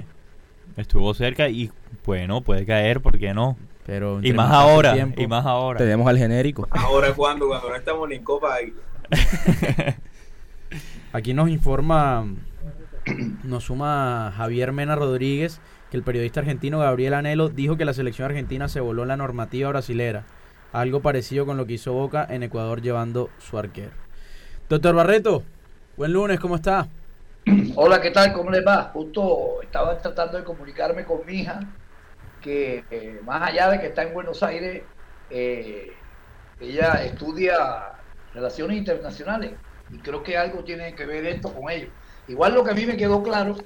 Estuvo 0.76 1.14
cerca 1.14 1.48
y 1.48 1.70
bueno, 2.04 2.42
puede 2.42 2.66
caer, 2.66 3.00
¿por 3.00 3.18
qué 3.18 3.32
no? 3.32 3.56
Pero 3.86 4.18
y 4.20 4.32
más 4.32 4.50
ahora, 4.50 4.96
y 5.16 5.26
más 5.26 5.46
ahora. 5.46 5.78
Tenemos 5.78 6.08
al 6.08 6.18
genérico. 6.18 6.66
Ahora 6.70 7.12
cuando, 7.14 7.46
cuando 7.46 7.68
no 7.68 7.76
estamos 7.76 8.10
en 8.10 8.24
Copa. 8.24 8.56
Aquí 11.12 11.34
nos 11.34 11.48
informa, 11.48 12.26
nos 13.44 13.64
suma 13.64 14.32
Javier 14.36 14.72
Mena 14.72 14.96
Rodríguez, 14.96 15.60
que 15.90 15.96
el 15.96 16.02
periodista 16.02 16.40
argentino 16.40 16.78
Gabriel 16.78 17.14
Anelo 17.14 17.48
dijo 17.48 17.76
que 17.76 17.84
la 17.84 17.94
selección 17.94 18.26
argentina 18.26 18.68
se 18.68 18.80
voló 18.80 19.04
la 19.04 19.16
normativa 19.16 19.68
brasilera. 19.70 20.24
Algo 20.72 21.00
parecido 21.00 21.46
con 21.46 21.56
lo 21.56 21.66
que 21.66 21.74
hizo 21.74 21.92
Boca 21.92 22.26
en 22.28 22.42
Ecuador 22.42 22.82
llevando 22.82 23.30
su 23.38 23.56
arquero. 23.56 23.92
Doctor 24.68 24.94
Barreto, 24.94 25.42
buen 25.96 26.12
lunes, 26.12 26.40
¿cómo 26.40 26.56
está? 26.56 26.88
Hola, 27.76 28.00
¿qué 28.00 28.10
tal? 28.10 28.32
¿Cómo 28.32 28.50
les 28.50 28.66
va? 28.66 28.90
Justo 28.92 29.62
estaba 29.62 29.96
tratando 29.98 30.36
de 30.38 30.44
comunicarme 30.44 31.04
con 31.04 31.24
mi 31.24 31.40
hija 31.40 31.60
que 32.46 32.84
eh, 32.90 33.20
más 33.24 33.42
allá 33.42 33.70
de 33.70 33.80
que 33.80 33.86
está 33.88 34.02
en 34.02 34.14
Buenos 34.14 34.42
Aires, 34.42 34.82
eh, 35.30 35.92
ella 36.60 37.04
estudia 37.04 37.92
relaciones 38.36 38.78
internacionales 38.78 39.52
y 39.90 39.98
creo 39.98 40.22
que 40.22 40.36
algo 40.36 40.62
tiene 40.62 40.94
que 40.94 41.06
ver 41.06 41.26
esto 41.26 41.52
con 41.52 41.70
ello. 41.70 41.88
Igual 42.28 42.54
lo 42.54 42.64
que 42.64 42.70
a 42.70 42.74
mí 42.74 42.86
me 42.86 42.96
quedó 42.96 43.22
claro 43.22 43.56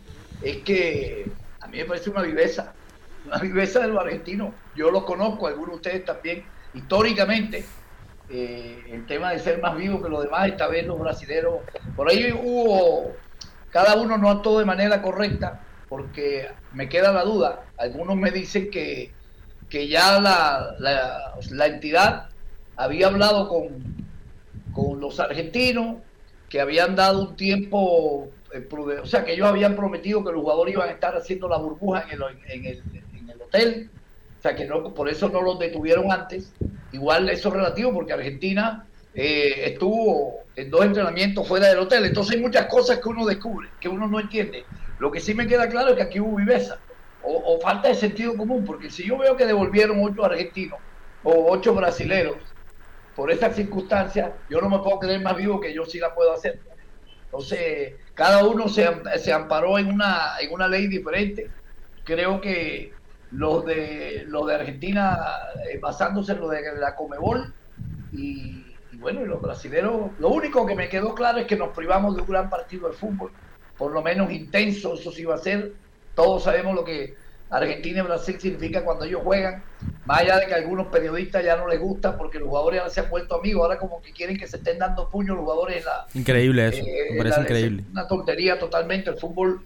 es 0.42 0.58
que 0.58 1.30
a 1.60 1.66
mí 1.66 1.78
me 1.78 1.84
parece 1.84 2.10
una 2.10 2.22
viveza, 2.22 2.72
una 3.26 3.38
viveza 3.38 3.80
de 3.80 3.88
los 3.88 3.98
argentinos. 3.98 4.54
Yo 4.74 4.90
los 4.90 5.04
conozco, 5.04 5.46
algunos 5.46 5.70
de 5.70 5.76
ustedes 5.76 6.04
también, 6.04 6.44
históricamente. 6.74 7.64
Eh, 8.32 8.84
el 8.90 9.06
tema 9.06 9.32
de 9.32 9.40
ser 9.40 9.60
más 9.60 9.76
vivo 9.76 10.00
que 10.00 10.08
los 10.08 10.22
demás, 10.22 10.48
esta 10.48 10.68
vez 10.68 10.86
los 10.86 11.00
brasileños, 11.00 11.54
por 11.96 12.08
ahí 12.08 12.32
hubo, 12.32 13.16
cada 13.70 13.96
uno 13.96 14.16
no 14.18 14.30
actuó 14.30 14.60
de 14.60 14.64
manera 14.64 15.02
correcta, 15.02 15.60
porque 15.88 16.48
me 16.72 16.88
queda 16.88 17.12
la 17.12 17.24
duda. 17.24 17.64
Algunos 17.76 18.16
me 18.16 18.30
dicen 18.30 18.70
que, 18.70 19.10
que 19.68 19.88
ya 19.88 20.20
la, 20.20 20.76
la, 20.78 21.66
entidad 21.66 22.28
había 22.76 23.08
hablado 23.08 23.48
con, 23.48 23.99
los 24.98 25.20
argentinos, 25.20 25.96
que 26.48 26.60
habían 26.60 26.96
dado 26.96 27.28
un 27.28 27.36
tiempo, 27.36 28.28
eh, 28.52 28.66
o 29.02 29.06
sea, 29.06 29.24
que 29.24 29.34
ellos 29.34 29.46
habían 29.46 29.76
prometido 29.76 30.24
que 30.24 30.32
los 30.32 30.42
jugadores 30.42 30.74
iban 30.74 30.88
a 30.88 30.92
estar 30.92 31.16
haciendo 31.16 31.48
la 31.48 31.58
burbuja 31.58 32.06
en 32.10 32.66
el 32.66 33.40
hotel, 33.40 33.90
o 34.40 34.42
sea, 34.42 34.56
que 34.56 34.64
no, 34.64 34.94
por 34.94 35.06
eso 35.10 35.28
no 35.28 35.42
los 35.42 35.58
detuvieron 35.58 36.10
antes. 36.10 36.50
Igual 36.92 37.28
eso 37.28 37.48
es 37.48 37.54
relativo 37.54 37.92
porque 37.92 38.14
Argentina 38.14 38.86
eh, 39.14 39.64
estuvo 39.66 40.44
en 40.56 40.70
dos 40.70 40.82
entrenamientos 40.82 41.46
fuera 41.46 41.68
del 41.68 41.80
hotel. 41.80 42.06
Entonces 42.06 42.36
hay 42.36 42.40
muchas 42.40 42.64
cosas 42.64 43.00
que 43.00 43.08
uno 43.10 43.26
descubre, 43.26 43.68
que 43.78 43.90
uno 43.90 44.08
no 44.08 44.18
entiende. 44.18 44.64
Lo 44.98 45.10
que 45.10 45.20
sí 45.20 45.34
me 45.34 45.46
queda 45.46 45.68
claro 45.68 45.90
es 45.90 45.96
que 45.96 46.02
aquí 46.04 46.20
hubo 46.20 46.36
viveza 46.36 46.78
o, 47.22 47.60
falta 47.60 47.88
de 47.88 47.94
sentido 47.94 48.34
común, 48.34 48.64
porque 48.64 48.88
si 48.88 49.06
yo 49.06 49.18
veo 49.18 49.36
que 49.36 49.44
devolvieron 49.44 50.02
ocho 50.02 50.24
argentinos 50.24 50.78
o 51.22 51.52
ocho 51.52 51.74
brasileros 51.74 52.36
por 53.14 53.30
esas 53.30 53.54
circunstancias, 53.54 54.30
yo 54.48 54.60
no 54.60 54.68
me 54.68 54.78
puedo 54.78 54.98
creer 54.98 55.20
más 55.20 55.36
vivo 55.36 55.60
que 55.60 55.74
yo 55.74 55.84
sí 55.84 55.98
la 55.98 56.14
puedo 56.14 56.32
hacer. 56.32 56.60
Entonces, 57.24 57.94
cada 58.14 58.44
uno 58.44 58.68
se, 58.68 58.88
se 59.18 59.32
amparó 59.32 59.78
en 59.78 59.88
una, 59.88 60.38
en 60.40 60.52
una 60.52 60.66
ley 60.66 60.88
diferente. 60.88 61.50
Creo 62.04 62.40
que 62.40 62.92
los 63.30 63.64
de, 63.64 64.24
los 64.26 64.46
de 64.46 64.54
Argentina, 64.54 65.18
eh, 65.70 65.78
basándose 65.78 66.32
en 66.32 66.40
lo 66.40 66.48
de 66.48 66.62
la 66.78 66.96
Comebol, 66.96 67.54
y, 68.12 68.64
bueno, 68.94 69.22
y 69.22 69.26
los 69.26 69.40
brasileños, 69.40 70.10
lo 70.18 70.28
único 70.28 70.66
que 70.66 70.74
me 70.74 70.88
quedó 70.88 71.14
claro 71.14 71.38
es 71.38 71.46
que 71.46 71.56
nos 71.56 71.70
privamos 71.70 72.16
de 72.16 72.22
un 72.22 72.28
gran 72.28 72.50
partido 72.50 72.88
de 72.88 72.96
fútbol, 72.96 73.30
por 73.78 73.92
lo 73.92 74.02
menos 74.02 74.30
intenso, 74.32 74.94
eso 74.94 75.12
sí 75.12 75.24
va 75.24 75.36
a 75.36 75.38
ser. 75.38 75.72
Todos 76.14 76.42
sabemos 76.42 76.74
lo 76.74 76.84
que 76.84 77.14
Argentina 77.50 78.00
y 78.00 78.02
Brasil 78.02 78.36
significa 78.40 78.84
cuando 78.84 79.04
ellos 79.04 79.22
juegan, 79.24 79.62
más 80.06 80.20
allá 80.20 80.38
de 80.38 80.46
que 80.46 80.54
a 80.54 80.56
algunos 80.58 80.86
periodistas 80.86 81.44
ya 81.44 81.56
no 81.56 81.66
les 81.66 81.80
gusta 81.80 82.16
porque 82.16 82.38
los 82.38 82.48
jugadores 82.48 82.80
ahora 82.80 82.92
se 82.92 83.00
han 83.00 83.10
vuelto 83.10 83.34
amigos, 83.34 83.62
ahora 83.62 83.78
como 83.78 84.00
que 84.00 84.12
quieren 84.12 84.38
que 84.38 84.46
se 84.46 84.58
estén 84.58 84.78
dando 84.78 85.08
puños 85.08 85.36
los 85.36 85.44
jugadores 85.44 85.84
la... 85.84 86.06
Increíble 86.14 86.68
eso, 86.68 86.78
eh, 86.78 87.08
me 87.12 87.18
parece 87.18 87.40
increíble. 87.40 87.84
una 87.90 88.06
tontería 88.06 88.58
totalmente, 88.58 89.10
el 89.10 89.18
fútbol, 89.18 89.62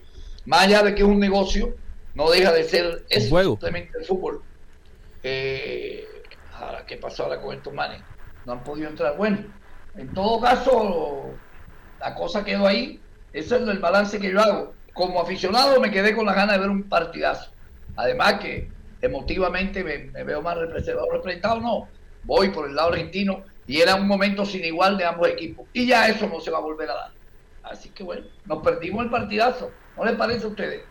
más 0.46 0.62
allá 0.62 0.82
de 0.82 0.94
que 0.94 1.02
es 1.02 1.08
un 1.08 1.20
negocio, 1.20 1.74
no 2.14 2.30
deja 2.30 2.52
de 2.52 2.64
ser 2.64 3.04
eso, 3.08 3.28
juego. 3.28 3.52
simplemente 3.52 3.98
el 3.98 4.04
fútbol. 4.04 4.42
Eh, 5.22 6.06
ahora, 6.54 6.86
¿qué 6.86 6.96
pasó 6.96 7.24
ahora 7.24 7.40
con 7.40 7.54
estos 7.54 7.72
manes? 7.72 8.00
No 8.46 8.52
han 8.52 8.64
podido 8.64 8.88
entrar. 8.88 9.16
Bueno, 9.16 9.38
en 9.96 10.12
todo 10.12 10.40
caso, 10.40 11.30
la 12.00 12.14
cosa 12.14 12.44
quedó 12.44 12.66
ahí. 12.66 13.00
Ese 13.32 13.56
es 13.56 13.62
el 13.62 13.78
balance 13.78 14.18
que 14.18 14.30
yo 14.30 14.40
hago. 14.40 14.74
Como 14.92 15.20
aficionado 15.20 15.80
me 15.80 15.90
quedé 15.90 16.14
con 16.14 16.24
la 16.26 16.34
ganas 16.34 16.56
de 16.56 16.60
ver 16.60 16.70
un 16.70 16.84
partidazo. 16.84 17.50
Además 17.96 18.34
que 18.34 18.68
emotivamente 19.00 19.84
me, 19.84 20.24
veo 20.24 20.42
más 20.42 20.56
representado, 20.56 21.10
representado 21.12 21.60
no, 21.60 21.88
voy 22.24 22.50
por 22.50 22.68
el 22.68 22.74
lado 22.74 22.90
argentino 22.90 23.42
y 23.66 23.80
era 23.80 23.94
un 23.94 24.06
momento 24.06 24.44
sin 24.44 24.64
igual 24.64 24.96
de 24.96 25.04
ambos 25.04 25.28
equipos. 25.28 25.66
Y 25.72 25.86
ya 25.86 26.08
eso 26.08 26.28
no 26.28 26.40
se 26.40 26.50
va 26.50 26.58
a 26.58 26.62
volver 26.62 26.90
a 26.90 26.94
dar. 26.94 27.10
Así 27.62 27.88
que 27.90 28.02
bueno, 28.02 28.26
nos 28.46 28.62
perdimos 28.62 29.04
el 29.04 29.10
partidazo. 29.10 29.70
¿No 29.96 30.04
les 30.04 30.14
parece 30.14 30.44
a 30.44 30.48
ustedes? 30.48 30.82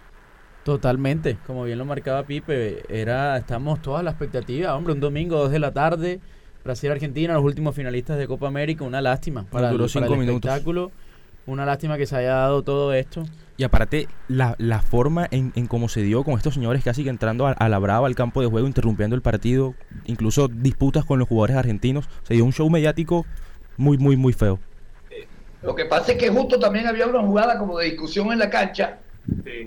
Totalmente, 0.64 1.38
como 1.46 1.66
bien 1.66 1.78
lo 1.78 1.86
marcaba 1.86 2.24
Pipe, 2.24 2.84
era, 2.88 3.36
estamos 3.38 3.82
todas 3.82 4.02
la 4.02 4.12
expectativa, 4.12 4.74
hombre, 4.76 4.94
un 4.94 5.02
domingo, 5.02 5.36
dos 5.38 5.52
de 5.52 5.60
la 5.60 5.74
tarde, 5.74 6.22
Brasil-Argentina, 6.64 7.34
los 7.34 7.44
últimos 7.44 7.76
finalistas 7.76 8.18
de 8.18 8.28
Copa 8.28 8.48
América, 8.48 8.86
una 8.86 9.02
lástima 9.02 9.44
para, 9.44 9.72
Duró 9.72 9.90
cinco 9.90 10.14
el 10.14 10.22
espectáculo, 10.22 10.92
una 11.46 11.66
lástima 11.66 11.98
que 11.98 12.06
se 12.06 12.16
haya 12.16 12.34
dado 12.34 12.64
todo 12.64 12.94
esto. 12.94 13.24
Y 13.56 13.64
aparte, 13.64 14.08
la, 14.28 14.56
la 14.58 14.82
forma 14.82 15.28
en, 15.30 15.54
en 15.56 15.68
cómo 15.68 15.88
se 15.88 16.02
dio 16.02 16.24
con 16.24 16.36
estos 16.36 16.56
señores 16.56 16.84
casi 16.84 17.04
que 17.04 17.10
entrando 17.10 17.46
a, 17.48 17.70
la 17.70 17.80
brava 17.80 18.08
al 18.08 18.16
campo 18.16 18.42
de 18.42 18.48
juego, 18.48 18.68
interrumpiendo 18.68 19.16
el 19.16 19.22
partido, 19.22 19.76
incluso 20.06 20.48
disputas 20.48 21.06
con 21.06 21.20
los 21.20 21.28
jugadores 21.28 21.58
argentinos, 21.58 22.10
se 22.24 22.34
dio 22.34 22.46
un 22.46 22.54
show 22.54 22.70
mediático 22.70 23.26
muy, 23.78 23.98
muy, 23.98 24.18
muy 24.18 24.34
feo. 24.34 24.60
Lo 25.62 25.76
que 25.76 25.86
pasa 25.86 26.14
es 26.14 26.18
que 26.18 26.30
justo 26.30 26.60
también 26.60 26.88
había 26.88 27.08
una 27.08 27.22
jugada 27.22 27.58
como 27.58 27.78
de 27.78 27.86
discusión 27.86 28.32
en 28.32 28.40
la 28.40 28.50
cancha 28.50 28.98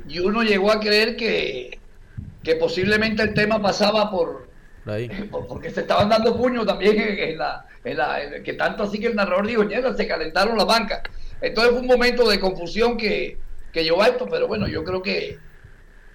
y 0.09 0.19
uno 0.19 0.43
llegó 0.43 0.71
a 0.71 0.81
creer 0.81 1.17
que, 1.17 1.79
que 2.43 2.57
posiblemente 2.57 3.23
el 3.23 3.33
tema 3.33 3.62
pasaba 3.62 4.11
por, 4.11 4.49
porque 5.49 5.71
se 5.71 5.81
estaban 5.81 6.09
dando 6.09 6.37
puños 6.37 6.67
también 6.67 6.97
en, 6.99 7.39
la, 7.39 7.67
en 7.85 7.97
la 7.97 8.19
que 8.45 8.53
tanto 8.55 8.83
así 8.83 8.99
que 8.99 9.07
el 9.07 9.17
narrador 9.17 9.47
dijo, 9.47 9.65
se 9.97 10.07
calentaron 10.07 10.57
la 10.59 10.65
banca. 10.65 11.03
Entonces 11.40 11.72
fue 11.72 11.81
un 11.81 11.87
momento 11.87 12.29
de 12.29 12.40
confusión 12.40 12.96
que, 12.96 13.38
que 13.72 13.85
llevó 13.85 14.03
a 14.03 14.09
esto, 14.09 14.27
pero 14.31 14.49
bueno, 14.49 14.66
yo 14.68 14.85
creo 14.85 15.03
que 15.03 15.38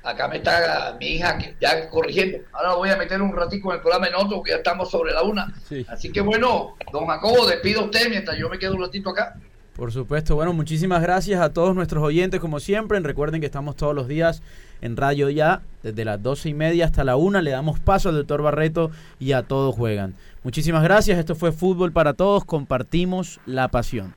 acá 0.03 0.27
me 0.27 0.37
está 0.37 0.97
mi 0.99 1.07
hija 1.07 1.37
ya 1.59 1.89
corrigiendo. 1.89 2.39
Ahora 2.53 2.75
voy 2.75 2.89
a 2.89 2.97
meter 2.97 3.21
un 3.21 3.35
ratico 3.35 3.69
en 3.71 3.75
el 3.75 3.81
programa 3.81 4.07
en 4.07 4.15
otro, 4.15 4.37
porque 4.37 4.51
ya 4.51 4.57
estamos 4.57 4.89
sobre 4.89 5.13
la 5.13 5.23
una. 5.23 5.53
Así 5.87 6.11
que 6.11 6.21
bueno, 6.21 6.75
don 6.91 7.05
Jacobo, 7.05 7.47
despido 7.47 7.81
a 7.81 7.85
usted 7.85 8.09
mientras 8.09 8.37
yo 8.37 8.49
me 8.49 8.57
quedo 8.57 8.75
un 8.75 8.81
ratito 8.81 9.09
acá. 9.09 9.35
Por 9.75 9.91
supuesto, 9.91 10.35
bueno, 10.35 10.53
muchísimas 10.53 11.01
gracias 11.01 11.41
a 11.41 11.53
todos 11.53 11.73
nuestros 11.73 12.03
oyentes, 12.03 12.39
como 12.39 12.59
siempre. 12.59 12.99
Recuerden 12.99 13.39
que 13.39 13.47
estamos 13.47 13.75
todos 13.75 13.95
los 13.95 14.07
días 14.07 14.43
en 14.81 14.97
Radio 14.97 15.29
Ya, 15.29 15.61
desde 15.81 16.03
las 16.03 16.21
doce 16.21 16.49
y 16.49 16.53
media 16.53 16.85
hasta 16.85 17.03
la 17.03 17.15
una. 17.15 17.41
Le 17.41 17.51
damos 17.51 17.79
paso 17.79 18.09
al 18.09 18.15
doctor 18.15 18.41
Barreto 18.41 18.91
y 19.17 19.31
a 19.31 19.43
todos 19.43 19.73
juegan. 19.73 20.15
Muchísimas 20.43 20.83
gracias. 20.83 21.17
Esto 21.17 21.35
fue 21.35 21.51
Fútbol 21.51 21.93
para 21.93 22.13
Todos. 22.13 22.43
Compartimos 22.43 23.39
la 23.45 23.69
pasión. 23.69 24.15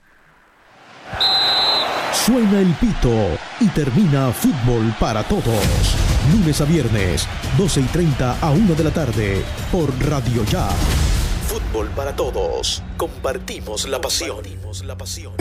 Suena 2.14 2.61
el 2.61 2.72
pito 2.74 3.12
y 3.61 3.68
termina 3.68 4.33
Fútbol 4.33 4.94
para 4.98 5.22
Todos. 5.24 5.96
Lunes 6.33 6.61
a 6.61 6.64
viernes, 6.64 7.29
12 7.59 7.81
y 7.81 7.85
30 7.85 8.38
a 8.40 8.50
1 8.50 8.74
de 8.74 8.85
la 8.85 8.90
tarde, 8.90 9.44
por 9.70 9.90
Radio 10.09 10.44
Ya. 10.44 10.68
Fútbol 11.48 11.88
para 11.90 12.16
todos. 12.16 12.83
Compartimos 12.96 13.87
la 13.88 14.00
pasión. 14.00 14.38
la 14.85 14.96
pasión. 14.96 15.35